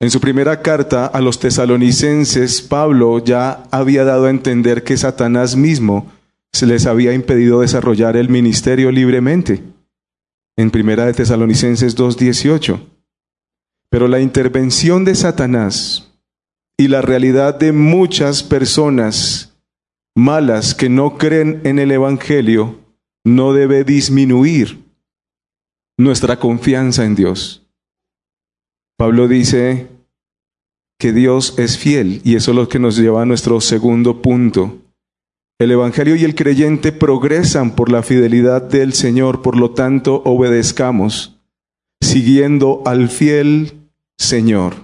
En 0.00 0.10
su 0.10 0.20
primera 0.20 0.62
carta 0.62 1.06
a 1.06 1.20
los 1.20 1.38
tesalonicenses, 1.38 2.60
Pablo 2.60 3.24
ya 3.24 3.68
había 3.70 4.02
dado 4.02 4.26
a 4.26 4.30
entender 4.30 4.82
que 4.82 4.96
Satanás 4.96 5.54
mismo 5.54 6.10
se 6.52 6.66
les 6.66 6.86
había 6.86 7.12
impedido 7.12 7.60
desarrollar 7.60 8.16
el 8.16 8.30
ministerio 8.30 8.90
libremente. 8.90 9.62
En 10.56 10.72
primera 10.72 11.06
de 11.06 11.14
Tesalonicenses 11.14 11.94
2:18. 11.94 12.80
Pero 13.90 14.08
la 14.08 14.18
intervención 14.18 15.04
de 15.04 15.14
Satanás 15.14 16.10
y 16.76 16.88
la 16.88 17.00
realidad 17.00 17.54
de 17.54 17.70
muchas 17.70 18.42
personas 18.42 19.55
malas 20.16 20.74
que 20.74 20.88
no 20.88 21.18
creen 21.18 21.60
en 21.64 21.78
el 21.78 21.92
Evangelio 21.92 22.80
no 23.24 23.52
debe 23.52 23.84
disminuir 23.84 24.82
nuestra 25.98 26.38
confianza 26.38 27.04
en 27.04 27.14
Dios. 27.14 27.66
Pablo 28.96 29.28
dice 29.28 29.88
que 30.98 31.12
Dios 31.12 31.58
es 31.58 31.76
fiel 31.76 32.22
y 32.24 32.36
eso 32.36 32.52
es 32.52 32.56
lo 32.56 32.68
que 32.68 32.78
nos 32.78 32.96
lleva 32.96 33.22
a 33.22 33.26
nuestro 33.26 33.60
segundo 33.60 34.22
punto. 34.22 34.78
El 35.58 35.70
Evangelio 35.70 36.16
y 36.16 36.24
el 36.24 36.34
creyente 36.34 36.92
progresan 36.92 37.76
por 37.76 37.90
la 37.90 38.02
fidelidad 38.02 38.62
del 38.62 38.94
Señor, 38.94 39.42
por 39.42 39.56
lo 39.56 39.72
tanto 39.72 40.22
obedezcamos, 40.24 41.38
siguiendo 42.00 42.82
al 42.86 43.08
fiel 43.08 43.90
Señor. 44.18 44.76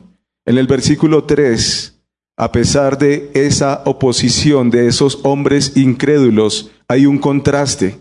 En 0.44 0.58
el 0.58 0.66
versículo 0.66 1.24
3, 1.24 1.91
a 2.36 2.52
pesar 2.52 2.98
de 2.98 3.30
esa 3.34 3.82
oposición 3.84 4.70
de 4.70 4.88
esos 4.88 5.20
hombres 5.22 5.76
incrédulos, 5.76 6.70
hay 6.88 7.06
un 7.06 7.18
contraste. 7.18 7.98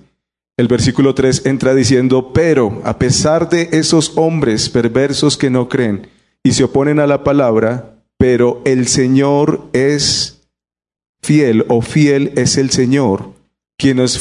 El 0.57 0.67
versículo 0.67 1.15
3 1.15 1.45
entra 1.45 1.73
diciendo, 1.73 2.31
pero 2.33 2.81
a 2.83 2.97
pesar 2.97 3.49
de 3.49 3.69
esos 3.71 4.13
hombres 4.17 4.69
perversos 4.69 5.37
que 5.37 5.49
no 5.49 5.69
creen 5.69 6.07
y 6.43 6.53
se 6.53 6.63
oponen 6.63 6.99
a 6.99 7.07
la 7.07 7.23
palabra, 7.23 7.95
pero 8.17 8.61
el 8.65 8.87
Señor 8.87 9.69
es 9.73 10.41
fiel 11.21 11.65
o 11.69 11.81
fiel 11.81 12.33
es 12.35 12.57
el 12.57 12.69
Señor, 12.69 13.33
quien 13.77 13.99
os, 13.99 14.19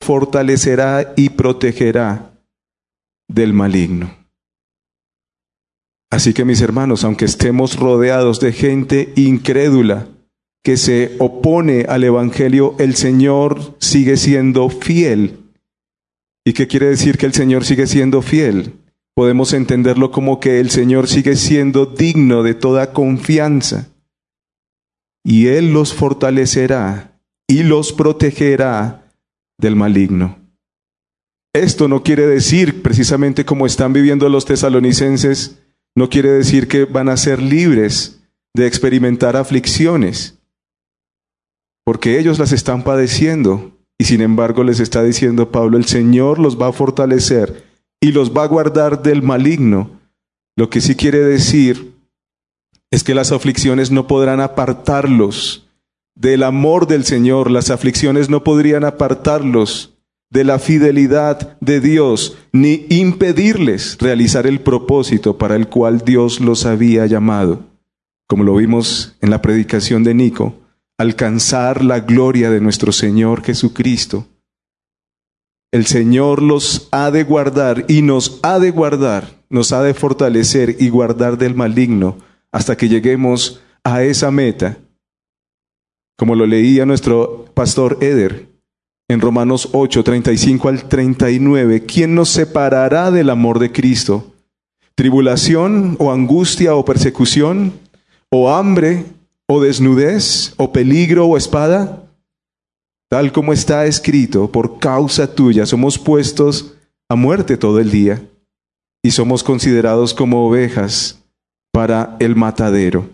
fortalecerá 0.00 1.14
y 1.16 1.30
protegerá 1.30 2.32
del 3.28 3.52
maligno. 3.52 4.21
Así 6.12 6.34
que 6.34 6.44
mis 6.44 6.60
hermanos, 6.60 7.04
aunque 7.04 7.24
estemos 7.24 7.76
rodeados 7.76 8.38
de 8.38 8.52
gente 8.52 9.14
incrédula 9.16 10.08
que 10.62 10.76
se 10.76 11.16
opone 11.18 11.86
al 11.88 12.04
Evangelio, 12.04 12.76
el 12.78 12.96
Señor 12.96 13.76
sigue 13.78 14.18
siendo 14.18 14.68
fiel. 14.68 15.38
¿Y 16.44 16.52
qué 16.52 16.66
quiere 16.66 16.88
decir 16.88 17.16
que 17.16 17.24
el 17.24 17.32
Señor 17.32 17.64
sigue 17.64 17.86
siendo 17.86 18.20
fiel? 18.20 18.74
Podemos 19.14 19.54
entenderlo 19.54 20.10
como 20.10 20.38
que 20.38 20.60
el 20.60 20.68
Señor 20.68 21.08
sigue 21.08 21.34
siendo 21.34 21.86
digno 21.86 22.42
de 22.42 22.52
toda 22.52 22.92
confianza. 22.92 23.88
Y 25.24 25.46
Él 25.46 25.72
los 25.72 25.94
fortalecerá 25.94 27.18
y 27.48 27.62
los 27.62 27.94
protegerá 27.94 29.10
del 29.58 29.76
maligno. 29.76 30.38
Esto 31.54 31.88
no 31.88 32.02
quiere 32.02 32.26
decir, 32.26 32.82
precisamente 32.82 33.46
como 33.46 33.64
están 33.64 33.94
viviendo 33.94 34.28
los 34.28 34.44
tesalonicenses, 34.44 35.61
no 35.94 36.08
quiere 36.08 36.30
decir 36.30 36.68
que 36.68 36.84
van 36.84 37.08
a 37.08 37.16
ser 37.16 37.42
libres 37.42 38.22
de 38.54 38.66
experimentar 38.66 39.36
aflicciones, 39.36 40.38
porque 41.84 42.18
ellos 42.18 42.38
las 42.38 42.52
están 42.52 42.82
padeciendo 42.84 43.72
y 43.98 44.04
sin 44.04 44.20
embargo 44.20 44.64
les 44.64 44.80
está 44.80 45.02
diciendo 45.02 45.50
Pablo, 45.50 45.76
el 45.78 45.84
Señor 45.84 46.38
los 46.38 46.60
va 46.60 46.68
a 46.68 46.72
fortalecer 46.72 47.64
y 48.00 48.12
los 48.12 48.36
va 48.36 48.44
a 48.44 48.48
guardar 48.48 49.02
del 49.02 49.22
maligno. 49.22 50.00
Lo 50.56 50.70
que 50.70 50.80
sí 50.80 50.96
quiere 50.96 51.20
decir 51.20 51.94
es 52.90 53.04
que 53.04 53.14
las 53.14 53.32
aflicciones 53.32 53.90
no 53.90 54.06
podrán 54.06 54.40
apartarlos 54.40 55.68
del 56.14 56.42
amor 56.42 56.86
del 56.86 57.04
Señor, 57.04 57.50
las 57.50 57.70
aflicciones 57.70 58.28
no 58.28 58.44
podrían 58.44 58.84
apartarlos 58.84 59.91
de 60.32 60.44
la 60.44 60.58
fidelidad 60.58 61.58
de 61.60 61.80
Dios, 61.80 62.38
ni 62.52 62.86
impedirles 62.88 63.98
realizar 64.00 64.46
el 64.46 64.60
propósito 64.60 65.36
para 65.36 65.56
el 65.56 65.68
cual 65.68 66.00
Dios 66.06 66.40
los 66.40 66.64
había 66.64 67.04
llamado, 67.04 67.66
como 68.26 68.42
lo 68.42 68.56
vimos 68.56 69.14
en 69.20 69.28
la 69.28 69.42
predicación 69.42 70.04
de 70.04 70.14
Nico, 70.14 70.54
alcanzar 70.96 71.84
la 71.84 72.00
gloria 72.00 72.50
de 72.50 72.62
nuestro 72.62 72.92
Señor 72.92 73.42
Jesucristo. 73.42 74.26
El 75.70 75.84
Señor 75.84 76.40
los 76.40 76.88
ha 76.92 77.10
de 77.10 77.24
guardar 77.24 77.84
y 77.88 78.00
nos 78.00 78.40
ha 78.42 78.58
de 78.58 78.70
guardar, 78.70 79.44
nos 79.50 79.72
ha 79.72 79.82
de 79.82 79.92
fortalecer 79.92 80.76
y 80.78 80.88
guardar 80.88 81.36
del 81.36 81.54
maligno 81.54 82.16
hasta 82.50 82.76
que 82.76 82.88
lleguemos 82.88 83.60
a 83.84 84.02
esa 84.02 84.30
meta, 84.30 84.78
como 86.16 86.34
lo 86.36 86.46
leía 86.46 86.86
nuestro 86.86 87.46
pastor 87.54 87.98
Eder, 88.00 88.51
en 89.12 89.20
Romanos 89.20 89.68
8, 89.72 90.02
35 90.02 90.68
al 90.68 90.88
39, 90.88 91.84
¿quién 91.84 92.14
nos 92.14 92.30
separará 92.30 93.10
del 93.10 93.30
amor 93.30 93.58
de 93.58 93.70
Cristo? 93.70 94.32
¿Tribulación 94.94 95.96
o 95.98 96.12
angustia 96.12 96.74
o 96.74 96.84
persecución? 96.84 97.72
¿O 98.30 98.50
hambre 98.50 99.04
o 99.46 99.60
desnudez 99.60 100.54
o 100.56 100.72
peligro 100.72 101.26
o 101.26 101.36
espada? 101.36 102.04
Tal 103.08 103.32
como 103.32 103.52
está 103.52 103.86
escrito, 103.86 104.50
por 104.50 104.78
causa 104.78 105.34
tuya 105.34 105.66
somos 105.66 105.98
puestos 105.98 106.74
a 107.08 107.14
muerte 107.14 107.58
todo 107.58 107.78
el 107.78 107.90
día 107.90 108.22
y 109.02 109.10
somos 109.10 109.42
considerados 109.42 110.14
como 110.14 110.46
ovejas 110.46 111.22
para 111.72 112.16
el 112.20 112.36
matadero. 112.36 113.10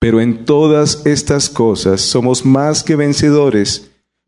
Pero 0.00 0.20
en 0.20 0.44
todas 0.44 1.06
estas 1.06 1.48
cosas 1.48 2.00
somos 2.00 2.44
más 2.44 2.82
que 2.82 2.96
vencedores 2.96 3.89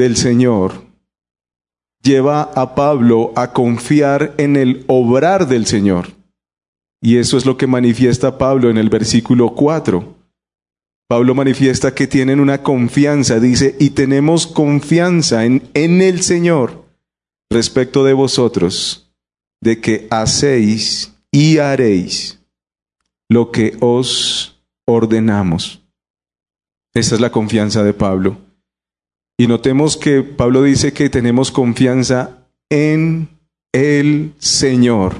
del 0.00 0.16
Señor 0.16 0.86
lleva 2.02 2.42
a 2.42 2.74
Pablo 2.74 3.34
a 3.36 3.52
confiar 3.52 4.34
en 4.38 4.56
el 4.56 4.84
obrar 4.86 5.46
del 5.46 5.66
Señor. 5.66 6.12
Y 7.02 7.18
eso 7.18 7.36
es 7.36 7.44
lo 7.44 7.58
que 7.58 7.66
manifiesta 7.66 8.38
Pablo 8.38 8.70
en 8.70 8.78
el 8.78 8.88
versículo 8.88 9.54
4. 9.54 10.16
Pablo 11.06 11.34
manifiesta 11.34 11.94
que 11.94 12.06
tienen 12.06 12.40
una 12.40 12.62
confianza, 12.62 13.40
dice, 13.40 13.76
y 13.78 13.90
tenemos 13.90 14.46
confianza 14.46 15.44
en, 15.44 15.68
en 15.74 16.00
el 16.00 16.22
Señor 16.22 16.86
respecto 17.50 18.02
de 18.02 18.14
vosotros, 18.14 19.12
de 19.60 19.82
que 19.82 20.08
hacéis 20.10 21.14
y 21.30 21.58
haréis 21.58 22.40
lo 23.28 23.50
que 23.50 23.76
os 23.80 24.62
ordenamos. 24.86 25.82
Esa 26.94 27.16
es 27.16 27.20
la 27.20 27.30
confianza 27.30 27.82
de 27.82 27.92
Pablo. 27.92 28.49
Y 29.40 29.46
notemos 29.46 29.96
que 29.96 30.22
Pablo 30.22 30.64
dice 30.64 30.92
que 30.92 31.08
tenemos 31.08 31.50
confianza 31.50 32.46
en 32.68 33.30
el 33.72 34.34
Señor. 34.38 35.16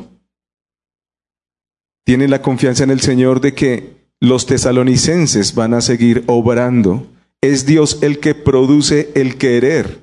Tiene 2.04 2.28
la 2.28 2.42
confianza 2.42 2.84
en 2.84 2.90
el 2.90 3.00
Señor 3.00 3.40
de 3.40 3.54
que 3.54 3.96
los 4.20 4.44
tesalonicenses 4.44 5.54
van 5.54 5.72
a 5.72 5.80
seguir 5.80 6.24
obrando. 6.26 7.06
Es 7.40 7.64
Dios 7.64 8.02
el 8.02 8.20
que 8.20 8.34
produce 8.34 9.10
el 9.14 9.38
querer, 9.38 10.00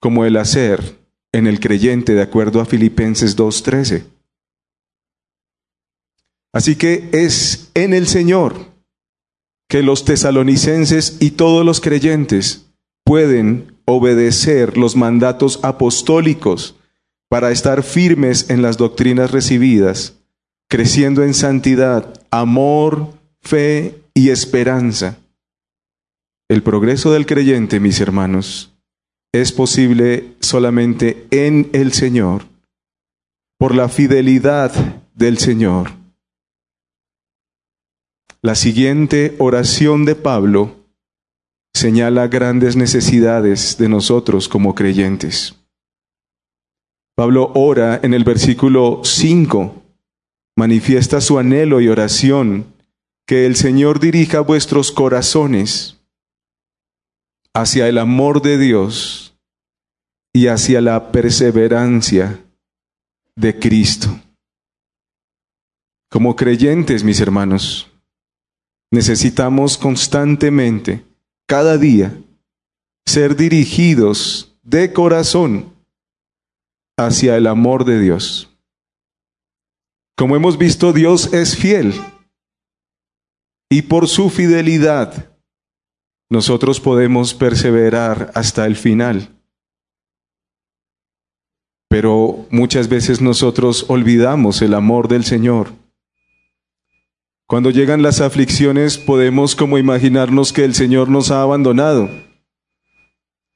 como 0.00 0.24
el 0.24 0.36
hacer 0.36 0.96
en 1.32 1.48
el 1.48 1.58
creyente, 1.58 2.14
de 2.14 2.22
acuerdo 2.22 2.60
a 2.60 2.64
Filipenses 2.64 3.36
2.13. 3.36 4.04
Así 6.52 6.76
que 6.76 7.08
es 7.10 7.72
en 7.74 7.92
el 7.92 8.06
Señor 8.06 8.54
que 9.68 9.82
los 9.82 10.04
tesalonicenses 10.04 11.16
y 11.18 11.32
todos 11.32 11.66
los 11.66 11.80
creyentes 11.80 12.69
pueden 13.10 13.74
obedecer 13.86 14.78
los 14.78 14.94
mandatos 14.94 15.58
apostólicos 15.64 16.76
para 17.28 17.50
estar 17.50 17.82
firmes 17.82 18.50
en 18.50 18.62
las 18.62 18.76
doctrinas 18.76 19.32
recibidas, 19.32 20.14
creciendo 20.68 21.24
en 21.24 21.34
santidad, 21.34 22.22
amor, 22.30 23.12
fe 23.40 24.00
y 24.14 24.30
esperanza. 24.30 25.18
El 26.48 26.62
progreso 26.62 27.10
del 27.10 27.26
creyente, 27.26 27.80
mis 27.80 28.00
hermanos, 28.00 28.78
es 29.32 29.50
posible 29.50 30.36
solamente 30.38 31.26
en 31.32 31.68
el 31.72 31.92
Señor, 31.92 32.44
por 33.58 33.74
la 33.74 33.88
fidelidad 33.88 34.72
del 35.16 35.38
Señor. 35.38 35.90
La 38.40 38.54
siguiente 38.54 39.34
oración 39.40 40.04
de 40.04 40.14
Pablo 40.14 40.79
señala 41.74 42.28
grandes 42.28 42.76
necesidades 42.76 43.78
de 43.78 43.88
nosotros 43.88 44.48
como 44.48 44.74
creyentes. 44.74 45.56
Pablo 47.16 47.52
ora 47.54 48.00
en 48.02 48.14
el 48.14 48.24
versículo 48.24 49.02
5, 49.04 49.82
manifiesta 50.56 51.20
su 51.20 51.38
anhelo 51.38 51.80
y 51.80 51.88
oración, 51.88 52.74
que 53.26 53.46
el 53.46 53.56
Señor 53.56 54.00
dirija 54.00 54.40
vuestros 54.40 54.90
corazones 54.90 56.00
hacia 57.54 57.88
el 57.88 57.98
amor 57.98 58.42
de 58.42 58.58
Dios 58.58 59.36
y 60.32 60.46
hacia 60.46 60.80
la 60.80 61.12
perseverancia 61.12 62.44
de 63.36 63.58
Cristo. 63.58 64.20
Como 66.10 66.34
creyentes, 66.36 67.04
mis 67.04 67.20
hermanos, 67.20 67.90
necesitamos 68.90 69.78
constantemente, 69.78 71.04
cada 71.50 71.78
día, 71.78 72.16
ser 73.04 73.34
dirigidos 73.34 74.56
de 74.62 74.92
corazón 74.92 75.74
hacia 76.96 77.36
el 77.36 77.48
amor 77.48 77.84
de 77.84 77.98
Dios. 77.98 78.56
Como 80.16 80.36
hemos 80.36 80.58
visto, 80.58 80.92
Dios 80.92 81.32
es 81.32 81.56
fiel 81.56 81.92
y 83.68 83.82
por 83.82 84.06
su 84.06 84.30
fidelidad 84.30 85.32
nosotros 86.30 86.78
podemos 86.78 87.34
perseverar 87.34 88.30
hasta 88.36 88.64
el 88.64 88.76
final. 88.76 89.28
Pero 91.88 92.46
muchas 92.50 92.88
veces 92.88 93.20
nosotros 93.20 93.86
olvidamos 93.88 94.62
el 94.62 94.72
amor 94.72 95.08
del 95.08 95.24
Señor. 95.24 95.72
Cuando 97.50 97.70
llegan 97.70 98.02
las 98.02 98.20
aflicciones 98.20 98.96
podemos 98.96 99.56
como 99.56 99.76
imaginarnos 99.76 100.52
que 100.52 100.64
el 100.64 100.72
Señor 100.72 101.08
nos 101.08 101.32
ha 101.32 101.42
abandonado. 101.42 102.08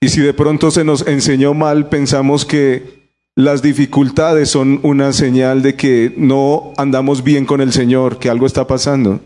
Y 0.01 0.09
si 0.09 0.21
de 0.21 0.35
pronto 0.35 0.73
se 0.73 0.83
nos 0.83 1.07
enseñó 1.07 1.55
mal, 1.55 1.89
pensamos 1.89 2.45
que 2.45 3.13
las 3.37 3.63
dificultades 3.63 4.51
son 4.51 4.81
una 4.83 5.13
señal 5.13 5.63
de 5.63 5.77
que 5.77 6.13
no 6.17 6.73
andamos 6.77 7.23
bien 7.23 7.47
con 7.47 7.61
el 7.61 7.73
Señor, 7.73 8.19
que 8.19 8.29
algo 8.29 8.47
está 8.47 8.67
pasando. 8.67 9.21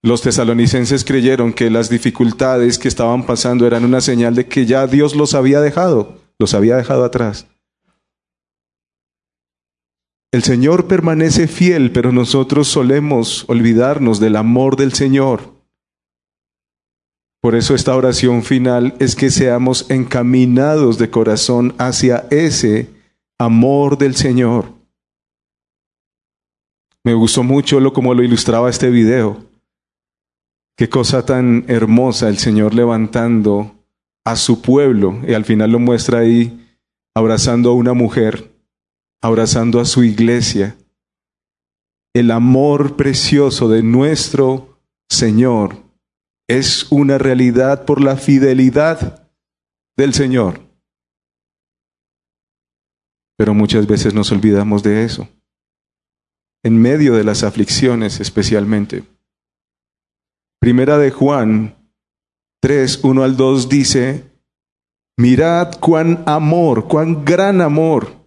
Los 0.00 0.22
tesalonicenses 0.22 1.04
creyeron 1.04 1.52
que 1.54 1.70
las 1.70 1.90
dificultades 1.90 2.78
que 2.78 2.86
estaban 2.86 3.26
pasando 3.26 3.66
eran 3.66 3.84
una 3.84 4.00
señal 4.00 4.36
de 4.36 4.46
que 4.46 4.64
ya 4.64 4.86
Dios 4.86 5.16
los 5.16 5.34
había 5.34 5.60
dejado 5.60 6.22
los 6.38 6.54
había 6.54 6.76
dejado 6.76 7.04
atrás. 7.04 7.46
El 10.34 10.42
Señor 10.42 10.88
permanece 10.88 11.46
fiel, 11.46 11.92
pero 11.92 12.10
nosotros 12.10 12.66
solemos 12.66 13.44
olvidarnos 13.46 14.18
del 14.18 14.34
amor 14.34 14.74
del 14.74 14.92
Señor. 14.92 15.54
Por 17.40 17.54
eso 17.54 17.76
esta 17.76 17.94
oración 17.94 18.42
final 18.42 18.96
es 18.98 19.14
que 19.14 19.30
seamos 19.30 19.88
encaminados 19.92 20.98
de 20.98 21.08
corazón 21.08 21.72
hacia 21.78 22.26
ese 22.32 22.90
amor 23.38 23.96
del 23.96 24.16
Señor. 24.16 24.72
Me 27.04 27.14
gustó 27.14 27.44
mucho 27.44 27.78
lo 27.78 27.92
como 27.92 28.12
lo 28.12 28.24
ilustraba 28.24 28.68
este 28.68 28.90
video. 28.90 29.40
Qué 30.76 30.88
cosa 30.88 31.24
tan 31.24 31.64
hermosa 31.68 32.28
el 32.28 32.38
Señor 32.38 32.74
levantando 32.74 33.72
a 34.24 34.34
su 34.34 34.60
pueblo, 34.60 35.16
y 35.28 35.34
al 35.34 35.44
final 35.44 35.70
lo 35.70 35.78
muestra 35.78 36.18
ahí 36.18 36.76
abrazando 37.14 37.70
a 37.70 37.74
una 37.74 37.92
mujer, 37.92 38.53
abrazando 39.24 39.80
a 39.80 39.86
su 39.86 40.04
iglesia. 40.04 40.76
El 42.14 42.30
amor 42.30 42.94
precioso 42.94 43.70
de 43.70 43.82
nuestro 43.82 44.78
Señor 45.08 45.82
es 46.46 46.92
una 46.92 47.16
realidad 47.16 47.86
por 47.86 48.02
la 48.02 48.18
fidelidad 48.18 49.26
del 49.96 50.12
Señor. 50.12 50.60
Pero 53.38 53.54
muchas 53.54 53.86
veces 53.86 54.12
nos 54.12 54.30
olvidamos 54.30 54.82
de 54.82 55.04
eso, 55.04 55.26
en 56.62 56.76
medio 56.76 57.14
de 57.14 57.24
las 57.24 57.44
aflicciones 57.44 58.20
especialmente. 58.20 59.04
Primera 60.60 60.98
de 60.98 61.10
Juan 61.10 61.90
3, 62.60 63.02
1 63.02 63.22
al 63.22 63.38
2 63.38 63.70
dice, 63.70 64.30
mirad 65.16 65.80
cuán 65.80 66.22
amor, 66.26 66.86
cuán 66.88 67.24
gran 67.24 67.62
amor 67.62 68.23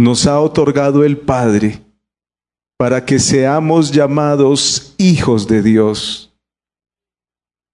nos 0.00 0.26
ha 0.26 0.40
otorgado 0.40 1.04
el 1.04 1.18
Padre 1.18 1.82
para 2.78 3.04
que 3.04 3.18
seamos 3.18 3.90
llamados 3.90 4.94
hijos 4.96 5.46
de 5.46 5.62
Dios. 5.62 6.32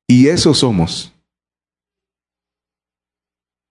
Y 0.08 0.28
eso 0.28 0.52
somos. 0.52 1.12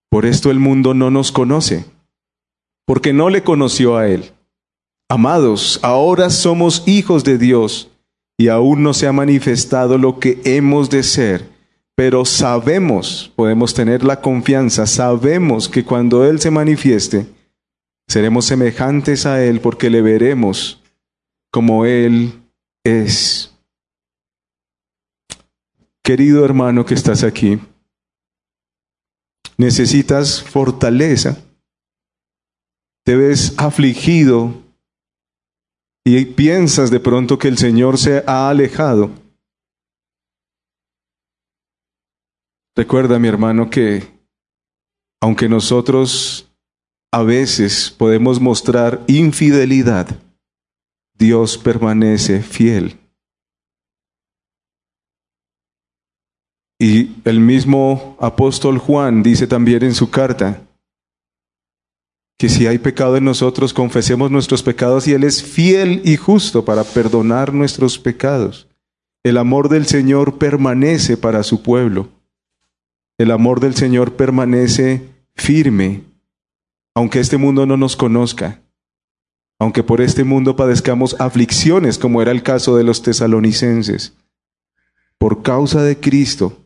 Por 0.10 0.26
esto 0.26 0.52
el 0.52 0.60
mundo 0.60 0.94
no 0.94 1.12
nos 1.12 1.32
conoce, 1.32 1.86
porque 2.86 3.12
no 3.12 3.30
le 3.30 3.44
conoció 3.44 3.98
a 3.98 4.08
Él. 4.08 4.32
Amados, 5.10 5.80
ahora 5.84 6.30
somos 6.30 6.84
hijos 6.88 7.24
de 7.24 7.38
Dios 7.38 7.90
y 8.38 8.48
aún 8.48 8.84
no 8.84 8.94
se 8.94 9.08
ha 9.08 9.12
manifestado 9.12 9.98
lo 9.98 10.20
que 10.20 10.42
hemos 10.46 10.90
de 10.90 11.04
ser 11.04 11.56
pero 11.96 12.26
sabemos, 12.26 13.32
podemos 13.38 13.74
tener 13.74 14.04
la 14.04 14.20
confianza, 14.20 14.86
sabemos 14.86 15.70
que 15.70 15.86
cuando 15.86 16.26
Él 16.26 16.42
se 16.42 16.52
manifieste, 16.52 17.26
seremos 18.08 18.46
semejantes 18.46 19.26
a 19.26 19.44
Él 19.44 19.62
porque 19.62 19.90
le 19.90 20.02
veremos 20.02 20.82
como 21.52 21.86
Él 21.86 22.44
es. 22.84 23.54
Querido 26.04 26.46
hermano 26.46 26.86
que 26.86 26.94
estás 26.94 27.24
aquí, 27.24 27.60
necesitas 29.58 30.44
fortaleza, 30.44 31.38
te 33.04 33.16
ves 33.16 33.56
afligido 33.58 34.54
y 36.06 36.24
piensas 36.26 36.92
de 36.92 37.00
pronto 37.00 37.40
que 37.40 37.48
el 37.48 37.58
Señor 37.58 37.98
se 37.98 38.24
ha 38.28 38.50
alejado. 38.50 39.12
Recuerda, 42.76 43.18
mi 43.18 43.28
hermano, 43.28 43.70
que 43.70 44.04
aunque 45.22 45.48
nosotros 45.50 46.52
a 47.16 47.24
veces 47.24 47.96
podemos 47.98 48.42
mostrar 48.42 49.02
infidelidad, 49.08 50.20
Dios 51.18 51.58
permanece 51.58 52.42
fiel. 52.42 53.00
Y 56.78 57.16
el 57.24 57.40
mismo 57.40 58.18
apóstol 58.20 58.80
Juan 58.80 59.24
dice 59.24 59.48
también 59.48 59.84
en 59.84 59.96
su 59.96 60.10
carta 60.10 60.62
que 62.38 62.50
si 62.50 62.68
hay 62.68 62.80
pecado 62.80 63.16
en 63.16 63.24
nosotros, 63.24 63.74
confesemos 63.74 64.30
nuestros 64.30 64.62
pecados 64.62 65.08
y 65.08 65.14
Él 65.14 65.24
es 65.24 65.42
fiel 65.42 66.02
y 66.04 66.18
justo 66.18 66.66
para 66.66 66.84
perdonar 66.84 67.54
nuestros 67.54 67.98
pecados. 67.98 68.68
El 69.24 69.38
amor 69.38 69.70
del 69.70 69.86
Señor 69.86 70.38
permanece 70.38 71.16
para 71.16 71.44
su 71.44 71.64
pueblo. 71.64 72.10
El 73.18 73.32
amor 73.32 73.62
del 73.62 73.74
Señor 73.74 74.18
permanece 74.18 75.08
firme, 75.34 76.04
aunque 76.96 77.20
este 77.20 77.38
mundo 77.38 77.66
no 77.66 77.76
nos 77.78 77.96
conozca, 77.96 78.64
aunque 79.60 79.84
por 79.84 80.02
este 80.02 80.24
mundo 80.24 80.56
padezcamos 80.56 81.20
aflicciones, 81.20 81.98
como 81.98 82.22
era 82.22 82.32
el 82.32 82.42
caso 82.42 82.76
de 82.78 82.84
los 82.84 83.02
tesalonicenses. 83.02 84.18
Por 85.18 85.44
causa 85.44 85.84
de 85.84 86.00
Cristo, 86.00 86.66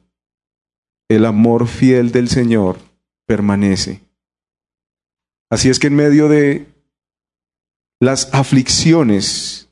el 1.09 1.25
amor 1.25 1.67
fiel 1.67 2.11
del 2.11 2.29
Señor 2.29 2.77
permanece. 3.25 4.01
Así 5.51 5.69
es 5.69 5.79
que 5.79 5.87
en 5.87 5.95
medio 5.95 6.29
de 6.29 6.67
las 7.99 8.33
aflicciones, 8.33 9.69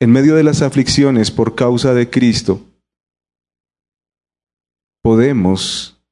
en 0.00 0.10
medio 0.10 0.34
de 0.34 0.42
las 0.42 0.62
aflicciones 0.62 1.30
por 1.30 1.54
causa 1.54 1.92
de 1.94 2.08
Cristo, 2.08 2.62
podemos 5.02 6.02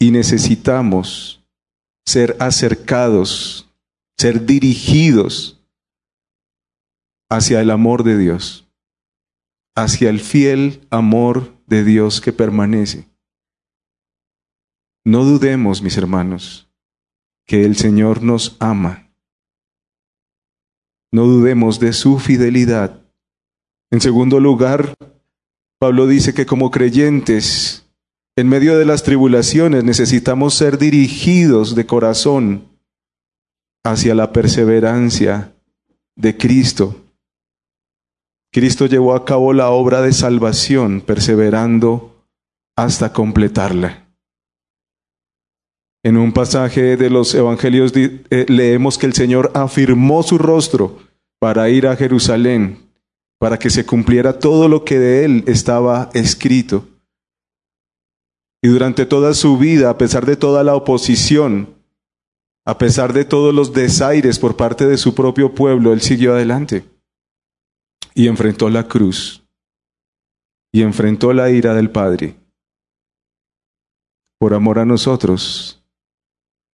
y 0.00 0.10
necesitamos 0.10 1.45
ser 2.06 2.36
acercados, 2.40 3.68
ser 4.16 4.46
dirigidos 4.46 5.60
hacia 7.28 7.60
el 7.60 7.70
amor 7.70 8.04
de 8.04 8.16
Dios, 8.16 8.68
hacia 9.74 10.08
el 10.08 10.20
fiel 10.20 10.86
amor 10.90 11.52
de 11.66 11.84
Dios 11.84 12.20
que 12.20 12.32
permanece. 12.32 13.08
No 15.04 15.24
dudemos, 15.24 15.82
mis 15.82 15.96
hermanos, 15.96 16.68
que 17.44 17.64
el 17.64 17.76
Señor 17.76 18.22
nos 18.22 18.56
ama. 18.60 19.12
No 21.12 21.26
dudemos 21.26 21.78
de 21.80 21.92
su 21.92 22.18
fidelidad. 22.18 23.02
En 23.90 24.00
segundo 24.00 24.40
lugar, 24.40 24.94
Pablo 25.78 26.06
dice 26.06 26.34
que 26.34 26.46
como 26.46 26.70
creyentes 26.70 27.85
en 28.36 28.48
medio 28.48 28.78
de 28.78 28.84
las 28.84 29.02
tribulaciones 29.02 29.82
necesitamos 29.82 30.54
ser 30.54 30.76
dirigidos 30.76 31.74
de 31.74 31.86
corazón 31.86 32.68
hacia 33.82 34.14
la 34.14 34.32
perseverancia 34.32 35.54
de 36.16 36.36
Cristo. 36.36 36.96
Cristo 38.52 38.86
llevó 38.86 39.14
a 39.14 39.24
cabo 39.24 39.52
la 39.54 39.70
obra 39.70 40.02
de 40.02 40.12
salvación 40.12 41.00
perseverando 41.00 42.26
hasta 42.76 43.12
completarla. 43.12 44.06
En 46.04 46.18
un 46.18 46.32
pasaje 46.32 46.96
de 46.96 47.10
los 47.10 47.34
Evangelios 47.34 47.92
eh, 47.96 48.46
leemos 48.48 48.98
que 48.98 49.06
el 49.06 49.14
Señor 49.14 49.50
afirmó 49.54 50.22
su 50.22 50.38
rostro 50.38 50.98
para 51.40 51.68
ir 51.70 51.86
a 51.86 51.96
Jerusalén, 51.96 52.78
para 53.38 53.58
que 53.58 53.70
se 53.70 53.84
cumpliera 53.84 54.38
todo 54.38 54.68
lo 54.68 54.84
que 54.84 54.98
de 54.98 55.24
él 55.24 55.44
estaba 55.46 56.10
escrito. 56.14 56.86
Y 58.66 58.68
durante 58.68 59.06
toda 59.06 59.32
su 59.32 59.58
vida, 59.58 59.90
a 59.90 59.96
pesar 59.96 60.26
de 60.26 60.34
toda 60.34 60.64
la 60.64 60.74
oposición, 60.74 61.76
a 62.66 62.78
pesar 62.78 63.12
de 63.12 63.24
todos 63.24 63.54
los 63.54 63.72
desaires 63.72 64.40
por 64.40 64.56
parte 64.56 64.88
de 64.88 64.98
su 64.98 65.14
propio 65.14 65.54
pueblo, 65.54 65.92
él 65.92 66.00
siguió 66.00 66.32
adelante 66.32 66.84
y 68.12 68.26
enfrentó 68.26 68.68
la 68.68 68.88
cruz 68.88 69.46
y 70.72 70.82
enfrentó 70.82 71.32
la 71.32 71.48
ira 71.48 71.74
del 71.74 71.90
Padre 71.90 72.34
por 74.40 74.52
amor 74.52 74.80
a 74.80 74.84
nosotros, 74.84 75.80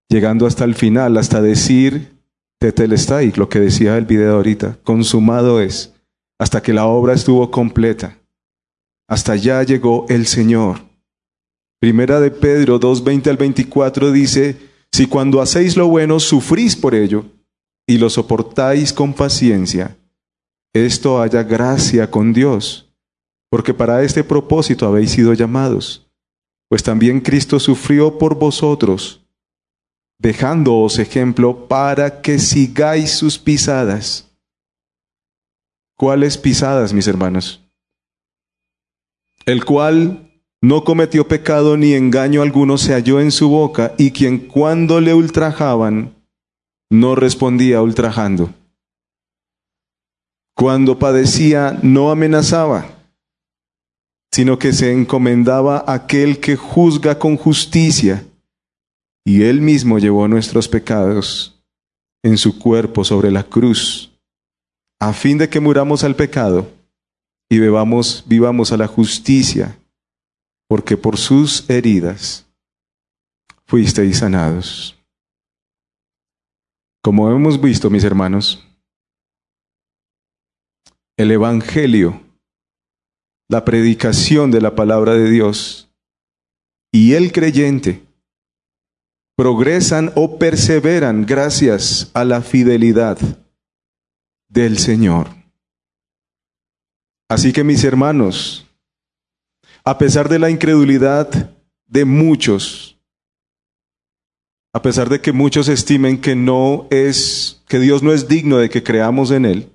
llegando 0.09 0.47
hasta 0.47 0.65
el 0.65 0.75
final, 0.75 1.19
hasta 1.19 1.43
decir 1.43 2.17
Tetelestai, 2.59 3.33
lo 3.33 3.51
que 3.51 3.61
decía 3.61 3.99
el 3.99 4.07
video 4.07 4.37
ahorita, 4.37 4.79
consumado 4.83 5.61
es, 5.61 5.93
hasta 6.39 6.63
que 6.63 6.73
la 6.73 6.87
obra 6.87 7.13
estuvo 7.13 7.51
completa. 7.51 8.17
Hasta 9.11 9.33
allá 9.33 9.63
llegó 9.63 10.07
el 10.09 10.25
Señor. 10.25 10.91
Primera 11.83 12.21
de 12.21 12.31
Pedro 12.31 12.79
2:20 12.79 13.29
al 13.29 13.37
24 13.37 14.13
dice, 14.13 14.57
si 14.93 15.09
cuando 15.09 15.43
hacéis 15.43 15.77
lo 15.77 15.89
bueno 15.89 16.21
sufrís 16.21 16.77
por 16.77 16.95
ello 16.95 17.25
y 17.89 17.99
lo 17.99 18.09
soportáis 18.09 18.93
con 18.93 19.13
paciencia, 19.13 19.99
esto 20.73 21.21
haya 21.21 21.43
gracia 21.43 22.09
con 22.09 22.33
Dios, 22.33 22.89
porque 23.51 23.75
para 23.75 24.05
este 24.05 24.23
propósito 24.23 24.87
habéis 24.87 25.11
sido 25.11 25.35
llamados, 25.35 26.09
pues 26.69 26.85
también 26.85 27.21
Cristo 27.21 27.59
sufrió 27.59 28.17
por 28.17 28.39
vosotros 28.39 29.27
dejándoos 30.21 31.01
ejemplo 31.01 31.67
para 31.67 32.23
que 32.23 32.39
sigáis 32.39 33.11
sus 33.11 33.41
pisadas. 33.41 34.31
¿Cuáles 35.97 36.39
pisadas, 36.39 36.93
mis 36.93 37.09
hermanos? 37.09 37.61
El 39.47 39.65
cual 39.65 40.32
no 40.63 40.85
cometió 40.85 41.27
pecado 41.27 41.77
ni 41.77 41.93
engaño 41.93 42.41
alguno 42.41 42.79
se 42.79 42.95
halló 42.95 43.21
en 43.21 43.33
su 43.33 43.49
boca, 43.49 43.95
y 43.99 44.13
quien 44.13 44.39
cuando 44.39 45.01
le 45.01 45.13
ultrajaban, 45.13 46.15
no 46.91 47.15
respondía 47.15 47.83
ultrajando. 47.83 48.51
Cuando 50.55 50.99
padecía, 50.99 51.79
no 51.83 52.11
amenazaba, 52.11 52.87
sino 54.33 54.59
que 54.59 54.73
se 54.73 54.93
encomendaba 54.93 55.79
a 55.87 55.95
aquel 55.95 56.39
que 56.39 56.57
juzga 56.57 57.19
con 57.19 57.37
justicia 57.37 58.25
y 59.25 59.43
Él 59.43 59.61
mismo 59.61 59.99
llevó 59.99 60.27
nuestros 60.29 60.69
pecados 60.69 61.63
en 62.23 62.39
su 62.39 62.59
cuerpo 62.59 63.05
sobre 63.05 63.31
la 63.31 63.43
cruz, 63.43 64.13
a 65.01 65.13
fin 65.13 65.39
de 65.39 65.49
que 65.49 65.61
muramos 65.61 66.05
al 66.05 66.15
pecado 66.15 66.69
y 67.51 67.59
bebamos, 67.59 68.25
vivamos 68.27 68.73
a 68.73 68.77
la 68.77 68.87
justicia, 68.87 69.79
porque 70.73 70.97
por 70.97 71.19
sus 71.19 71.69
heridas 71.69 72.51
fuisteis 73.67 74.21
sanados. 74.21 74.99
Como 77.03 77.31
hemos 77.31 77.61
visto, 77.61 77.91
mis 77.91 78.05
hermanos, 78.05 78.67
el 81.19 81.31
Evangelio, 81.31 82.23
la 83.51 83.67
predicación 83.67 84.51
de 84.51 84.63
la 84.63 84.75
palabra 84.75 85.13
de 85.13 85.31
Dios 85.31 85.91
y 86.91 87.13
el 87.13 87.33
creyente 87.33 88.07
progresan 89.37 90.11
o 90.15 90.39
perseveran 90.39 91.27
gracias 91.27 92.11
a 92.15 92.25
la 92.25 92.41
fidelidad 92.41 93.19
del 94.49 94.79
Señor. 94.79 95.29
Así 97.29 97.53
que 97.53 97.63
mis 97.63 97.85
hermanos, 97.85 98.62
a 99.85 99.99
pesar 99.99 100.29
de 100.29 100.39
la 100.39 100.51
incredulidad 100.51 101.51
de 101.87 102.05
muchos, 102.05 102.99
a 104.73 104.81
pesar 104.81 105.09
de 105.09 105.21
que 105.21 105.33
muchos 105.33 105.69
estimen 105.69 106.21
que 106.21 106.35
no 106.35 106.87
es 106.91 107.63
que 107.69 107.79
Dios 107.79 108.03
no 108.03 108.13
es 108.13 108.29
digno 108.29 108.59
de 108.59 108.71
que 108.71 108.83
creamos 108.83 109.31
en 109.31 109.45
él, 109.45 109.71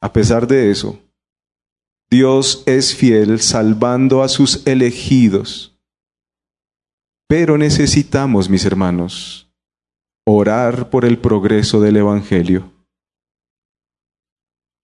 a 0.00 0.12
pesar 0.12 0.46
de 0.46 0.70
eso, 0.70 0.98
Dios 2.10 2.62
es 2.66 2.94
fiel 2.94 3.40
salvando 3.40 4.22
a 4.22 4.28
sus 4.28 4.66
elegidos. 4.66 5.74
Pero 7.26 7.56
necesitamos, 7.56 8.50
mis 8.50 8.66
hermanos, 8.66 9.50
orar 10.26 10.90
por 10.90 11.04
el 11.04 11.18
progreso 11.18 11.80
del 11.80 11.96
Evangelio, 11.96 12.70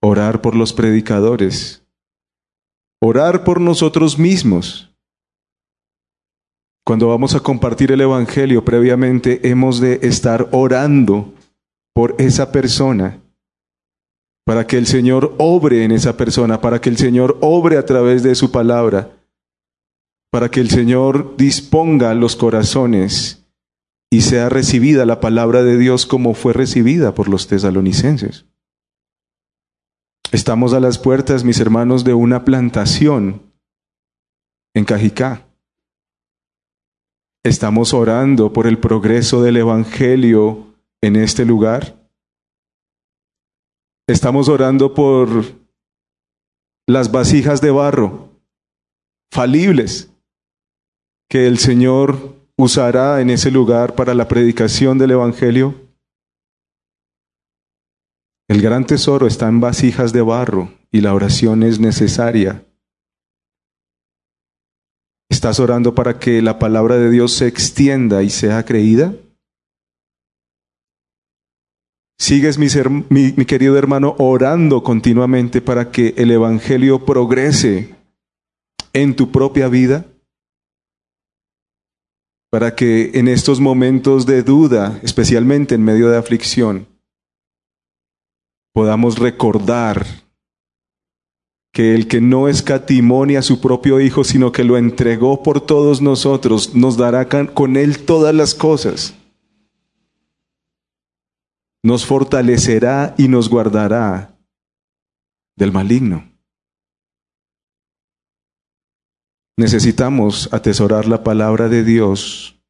orar 0.01 0.41
por 0.41 0.55
los 0.55 0.73
predicadores, 0.73 1.85
orar 3.01 3.45
por 3.45 3.61
nosotros 3.61 4.19
mismos. 4.19 4.91
Cuando 6.85 7.09
vamos 7.09 7.35
a 7.35 7.41
compartir 7.41 7.93
el 7.93 8.01
Evangelio, 8.01 8.65
previamente 8.65 9.49
hemos 9.49 9.81
de 9.81 10.01
estar 10.03 10.49
orando 10.53 11.35
por 11.95 12.15
esa 12.19 12.51
persona, 12.51 13.21
para 14.47 14.67
que 14.67 14.79
el 14.79 14.87
Señor 14.87 15.35
obre 15.39 15.85
en 15.85 15.93
esa 15.93 16.17
persona, 16.17 16.61
para 16.61 16.81
que 16.81 16.89
el 16.89 16.97
Señor 16.97 17.37
obre 17.41 17.77
a 17.77 17.85
través 17.85 18.23
de 18.23 18.35
su 18.35 18.51
palabra 18.51 19.19
para 20.31 20.51
que 20.51 20.61
el 20.61 20.71
Señor 20.71 21.37
disponga 21.37 22.13
los 22.15 22.37
corazones 22.37 23.47
y 24.11 24.23
sea 24.23 24.49
recibida 24.49 25.07
la 25.07 25.21
palabra 25.21 25.63
de 25.63 25.79
Dios 25.79 26.07
como 26.07 26.35
fue 26.35 26.53
recibida 26.53 27.15
por 27.15 27.29
los 27.29 27.47
tesalonicenses. 27.49 28.47
Estamos 30.31 30.75
a 30.75 30.81
las 30.81 30.99
puertas, 30.99 31.43
mis 31.43 31.59
hermanos, 31.59 32.05
de 32.05 32.13
una 32.13 32.45
plantación 32.45 33.43
en 34.75 34.85
Cajicá. 34.85 35.47
Estamos 37.43 37.95
orando 37.95 38.53
por 38.53 38.67
el 38.67 38.79
progreso 38.79 39.43
del 39.43 39.57
Evangelio 39.57 40.75
en 41.01 41.17
este 41.17 41.47
lugar. 41.47 41.97
Estamos 44.07 44.49
orando 44.49 44.93
por 44.93 45.45
las 46.87 47.11
vasijas 47.11 47.61
de 47.63 47.71
barro, 47.71 48.31
falibles, 49.33 50.11
que 51.31 51.47
el 51.47 51.59
Señor 51.59 52.37
usará 52.59 53.21
en 53.23 53.31
ese 53.31 53.51
lugar 53.51 53.95
para 53.95 54.15
la 54.15 54.29
predicación 54.29 54.99
del 54.99 55.13
Evangelio? 55.13 55.88
El 58.49 58.63
gran 58.63 58.87
tesoro 58.87 59.27
está 59.27 59.47
en 59.49 59.61
vasijas 59.61 60.13
de 60.15 60.23
barro 60.23 60.73
y 60.91 61.03
la 61.03 61.15
oración 61.15 61.63
es 61.63 61.79
necesaria. 61.79 62.65
¿Estás 65.31 65.61
orando 65.61 65.95
para 65.95 66.19
que 66.19 66.41
la 66.41 66.59
palabra 66.59 66.97
de 66.97 67.11
Dios 67.11 67.35
se 67.35 67.47
extienda 67.47 68.23
y 68.23 68.31
sea 68.31 68.65
creída? 68.65 69.15
¿Sigues, 72.19 72.59
mi, 72.59 73.33
querido 73.45 73.77
hermano, 73.77 74.17
orando 74.19 74.83
continuamente 74.83 75.61
para 75.61 75.91
que 75.91 76.15
el 76.17 76.31
Evangelio 76.31 77.05
progrese 77.05 77.95
en 78.93 79.15
tu 79.15 79.31
propia 79.31 79.69
vida? 79.69 80.07
para 82.51 82.75
que 82.75 83.11
en 83.13 83.29
estos 83.29 83.61
momentos 83.61 84.25
de 84.25 84.43
duda, 84.43 84.99
especialmente 85.03 85.75
en 85.75 85.85
medio 85.85 86.09
de 86.09 86.17
aflicción, 86.17 86.87
podamos 88.73 89.19
recordar 89.19 90.07
que 91.73 91.95
el 91.95 92.09
que 92.09 92.21
no 92.21 92.49
escatimó 92.49 93.25
ni 93.27 93.37
a 93.37 93.43
su 93.43 93.61
propio 93.61 94.01
Hijo, 94.01 94.25
sino 94.25 94.51
que 94.53 94.65
lo 94.65 94.77
entregó 94.77 95.43
por 95.43 95.61
todos 95.61 96.01
nosotros, 96.01 96.75
nos 96.75 96.97
dará 96.97 97.29
con 97.29 97.77
él 97.77 98.05
todas 98.05 98.35
las 98.35 98.55
cosas. 98.55 99.15
Nos 101.85 102.05
fortalecerá 102.05 103.15
y 103.17 103.29
nos 103.29 103.49
guardará 103.49 104.37
del 105.57 105.73
maligno. 105.73 106.29
Necesitamos 109.57 110.53
atesorar 110.53 111.07
la 111.07 111.23
palabra 111.23 111.69
de 111.69 111.85
Dios 111.85 112.61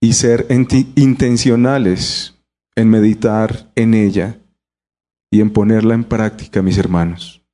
y 0.00 0.14
ser 0.14 0.46
intencionales 0.50 2.34
en 2.74 2.90
meditar 2.90 3.70
en 3.74 3.94
ella 3.94 4.38
y 5.30 5.40
en 5.40 5.52
ponerla 5.52 5.94
en 5.94 6.04
práctica, 6.04 6.62
mis 6.62 6.78
hermanos. 6.78 7.44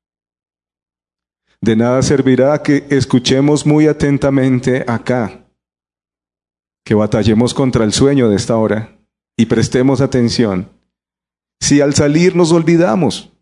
De 1.60 1.76
nada 1.76 2.02
servirá 2.02 2.62
que 2.62 2.86
escuchemos 2.90 3.66
muy 3.66 3.86
atentamente 3.86 4.84
acá, 4.88 5.46
que 6.84 6.94
batallemos 6.94 7.54
contra 7.54 7.84
el 7.84 7.92
sueño 7.92 8.28
de 8.28 8.36
esta 8.36 8.56
hora 8.56 8.98
y 9.36 9.46
prestemos 9.46 10.00
atención. 10.00 10.68
Si 11.60 11.80
al 11.80 11.94
salir 11.94 12.34
nos 12.34 12.50
olvidamos, 12.50 13.32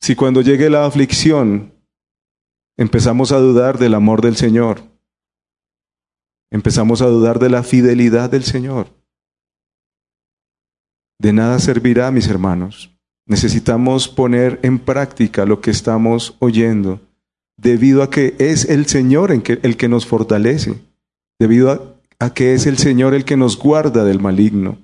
si 0.00 0.14
cuando 0.14 0.42
llegue 0.42 0.70
la 0.70 0.84
aflicción 0.84 1.72
empezamos 2.78 3.32
a 3.32 3.38
dudar 3.38 3.76
del 3.78 3.94
amor 3.94 4.22
del 4.22 4.36
Señor. 4.36 4.80
Empezamos 6.50 7.02
a 7.02 7.06
dudar 7.06 7.38
de 7.38 7.50
la 7.50 7.62
fidelidad 7.62 8.30
del 8.30 8.44
Señor. 8.44 8.97
De 11.18 11.32
nada 11.32 11.58
servirá, 11.58 12.10
mis 12.10 12.28
hermanos. 12.28 12.90
Necesitamos 13.26 14.08
poner 14.08 14.60
en 14.62 14.78
práctica 14.78 15.44
lo 15.44 15.60
que 15.60 15.70
estamos 15.70 16.36
oyendo 16.38 17.00
debido 17.58 18.02
a 18.02 18.10
que 18.10 18.36
es 18.38 18.64
el 18.66 18.86
Señor 18.86 19.32
el 19.32 19.76
que, 19.76 19.88
nos 19.88 20.06
fortalece, 20.06 20.80
debido 21.38 21.96
a 22.18 22.32
que 22.32 22.54
es 22.54 22.66
el 22.66 22.78
Señor 22.78 23.14
el 23.14 23.24
que 23.24 23.36
nos 23.36 23.58
guarda 23.58 24.04
del 24.04 24.20
maligno. 24.20 24.78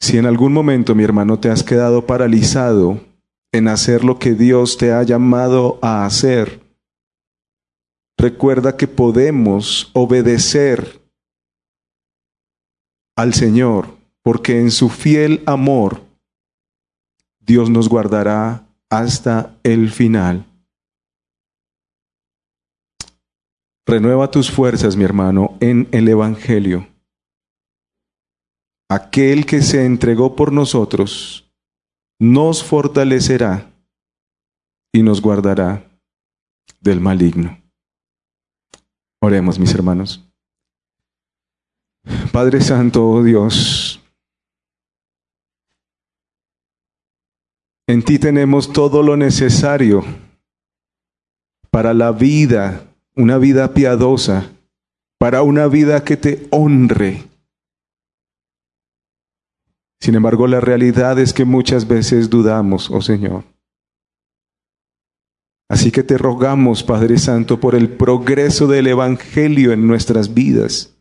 Si 0.00 0.18
en 0.18 0.26
algún 0.26 0.52
momento, 0.52 0.94
mi 0.94 1.02
hermano, 1.02 1.38
te 1.40 1.50
has 1.50 1.62
quedado 1.62 2.06
paralizado 2.06 3.00
en 3.52 3.68
hacer 3.68 4.04
lo 4.04 4.18
que 4.18 4.34
Dios 4.34 4.76
te 4.76 4.92
ha 4.92 5.02
llamado 5.02 5.78
a 5.82 6.04
hacer, 6.04 6.60
recuerda 8.18 8.76
que 8.76 8.86
podemos 8.86 9.90
obedecer 9.94 10.99
al 13.20 13.34
Señor, 13.34 13.98
porque 14.22 14.60
en 14.60 14.70
su 14.70 14.88
fiel 14.88 15.42
amor 15.44 16.00
Dios 17.38 17.68
nos 17.68 17.88
guardará 17.88 18.66
hasta 18.88 19.58
el 19.62 19.90
final. 19.90 20.46
Renueva 23.86 24.30
tus 24.30 24.50
fuerzas, 24.50 24.96
mi 24.96 25.04
hermano, 25.04 25.58
en 25.60 25.86
el 25.92 26.08
Evangelio. 26.08 26.88
Aquel 28.88 29.44
que 29.44 29.60
se 29.60 29.84
entregó 29.84 30.34
por 30.34 30.50
nosotros 30.50 31.52
nos 32.18 32.64
fortalecerá 32.64 33.70
y 34.92 35.02
nos 35.02 35.20
guardará 35.20 35.84
del 36.80 37.00
maligno. 37.00 37.60
Oremos, 39.20 39.58
mis 39.58 39.74
hermanos. 39.74 40.29
Padre 42.32 42.60
Santo, 42.60 43.08
oh 43.08 43.22
Dios, 43.22 44.00
en 47.86 48.02
ti 48.02 48.18
tenemos 48.18 48.72
todo 48.72 49.02
lo 49.02 49.16
necesario 49.16 50.04
para 51.70 51.92
la 51.94 52.12
vida, 52.12 52.86
una 53.16 53.38
vida 53.38 53.74
piadosa, 53.74 54.52
para 55.18 55.42
una 55.42 55.66
vida 55.66 56.04
que 56.04 56.16
te 56.16 56.46
honre. 56.50 57.24
Sin 60.00 60.14
embargo, 60.14 60.46
la 60.46 60.60
realidad 60.60 61.18
es 61.18 61.32
que 61.32 61.44
muchas 61.44 61.86
veces 61.86 62.30
dudamos, 62.30 62.90
oh 62.90 63.02
Señor. 63.02 63.44
Así 65.68 65.92
que 65.92 66.02
te 66.02 66.16
rogamos, 66.16 66.82
Padre 66.82 67.18
Santo, 67.18 67.60
por 67.60 67.74
el 67.74 67.90
progreso 67.90 68.66
del 68.66 68.88
Evangelio 68.88 69.72
en 69.72 69.86
nuestras 69.86 70.34
vidas. 70.34 70.96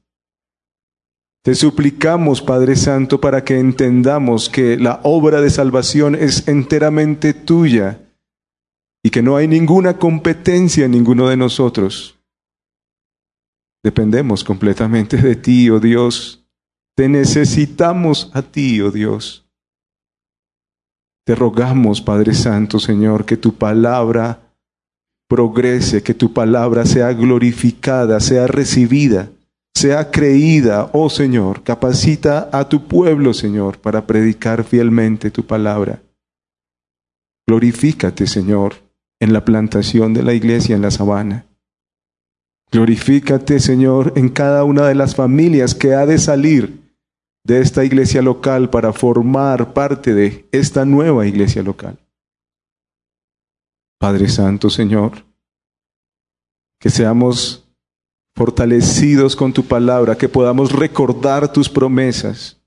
Te 1.41 1.55
suplicamos, 1.55 2.41
Padre 2.41 2.75
Santo, 2.75 3.21
para 3.21 3.45
que 3.45 3.59
entendamos 3.59 4.49
que 4.49 4.77
la 4.77 4.99
obra 5.03 5.39
de 5.39 5.49
salvación 5.49 6.15
es 6.15 6.47
enteramente 6.49 7.33
tuya 7.33 8.01
y 9.01 9.09
que 9.09 9.21
no 9.21 9.37
hay 9.37 9.47
ninguna 9.47 9.97
competencia 9.97 10.85
en 10.85 10.91
ninguno 10.91 11.29
de 11.29 11.37
nosotros. 11.37 12.19
Dependemos 13.81 14.43
completamente 14.43 15.15
de 15.15 15.37
ti, 15.37 15.69
oh 15.69 15.79
Dios. 15.79 16.45
Te 16.97 17.07
necesitamos 17.07 18.29
a 18.33 18.41
ti, 18.41 18.81
oh 18.81 18.91
Dios. 18.91 19.45
Te 21.25 21.35
rogamos, 21.35 22.01
Padre 22.01 22.33
Santo, 22.33 22.79
Señor, 22.79 23.23
que 23.23 23.37
tu 23.37 23.53
palabra 23.53 24.41
progrese, 25.29 26.03
que 26.03 26.13
tu 26.13 26.33
palabra 26.33 26.85
sea 26.85 27.13
glorificada, 27.13 28.19
sea 28.19 28.47
recibida 28.47 29.31
sea 29.79 30.11
creída, 30.11 30.89
oh 30.91 31.09
Señor. 31.09 31.63
Capacita 31.63 32.49
a 32.51 32.67
tu 32.67 32.87
pueblo, 32.87 33.33
Señor, 33.33 33.79
para 33.79 34.05
predicar 34.05 34.63
fielmente 34.63 35.31
tu 35.31 35.45
palabra. 35.45 36.01
Glorifícate, 37.47 38.27
Señor, 38.27 38.75
en 39.21 39.31
la 39.31 39.45
plantación 39.45 40.13
de 40.13 40.23
la 40.23 40.33
iglesia 40.33 40.75
en 40.75 40.81
la 40.81 40.91
sabana. 40.91 41.45
Glorifícate, 42.71 43.59
Señor, 43.59 44.13
en 44.15 44.29
cada 44.29 44.63
una 44.65 44.85
de 44.85 44.95
las 44.95 45.15
familias 45.15 45.73
que 45.73 45.93
ha 45.95 46.05
de 46.05 46.17
salir 46.17 46.93
de 47.45 47.61
esta 47.61 47.85
iglesia 47.85 48.21
local 48.21 48.69
para 48.69 48.91
formar 48.91 49.73
parte 49.73 50.13
de 50.13 50.47
esta 50.51 50.83
nueva 50.85 51.25
iglesia 51.25 51.63
local. 51.63 51.97
Padre 53.97 54.27
Santo, 54.27 54.69
Señor, 54.69 55.25
que 56.79 56.89
seamos 56.89 57.68
fortalecidos 58.39 59.35
con 59.35 59.51
tu 59.51 59.65
palabra, 59.65 60.17
que 60.17 60.29
podamos 60.29 60.71
recordar 60.71 61.51
tus 61.51 61.67
promesas, 61.67 62.57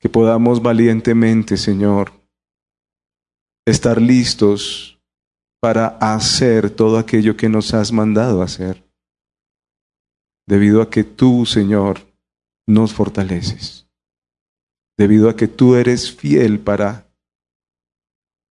que 0.00 0.08
podamos 0.08 0.62
valientemente, 0.62 1.58
Señor, 1.58 2.12
estar 3.66 4.00
listos 4.00 4.98
para 5.60 5.98
hacer 6.00 6.70
todo 6.70 6.96
aquello 6.96 7.36
que 7.36 7.50
nos 7.50 7.74
has 7.74 7.92
mandado 7.92 8.40
hacer, 8.40 8.90
debido 10.48 10.80
a 10.80 10.88
que 10.88 11.04
tú, 11.04 11.44
Señor, 11.44 11.98
nos 12.66 12.94
fortaleces, 12.94 13.86
debido 14.96 15.28
a 15.28 15.36
que 15.36 15.46
tú 15.46 15.74
eres 15.74 16.10
fiel 16.10 16.58
para 16.58 17.06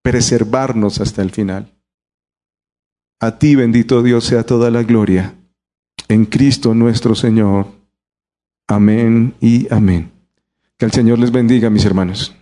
preservarnos 0.04 1.02
hasta 1.02 1.24
el 1.24 1.32
final. 1.32 1.76
A 3.20 3.40
ti, 3.40 3.56
bendito 3.56 4.04
Dios, 4.04 4.26
sea 4.26 4.46
toda 4.46 4.70
la 4.70 4.84
gloria 4.84 5.34
en 6.08 6.26
Cristo 6.26 6.74
nuestro 6.74 7.16
Señor. 7.16 7.68
Amén 8.68 9.36
y 9.42 9.72
amén. 9.74 10.12
Que 10.78 10.86
el 10.86 10.92
Señor 10.92 11.20
les 11.20 11.32
bendiga, 11.32 11.70
mis 11.70 11.86
hermanos. 11.86 12.36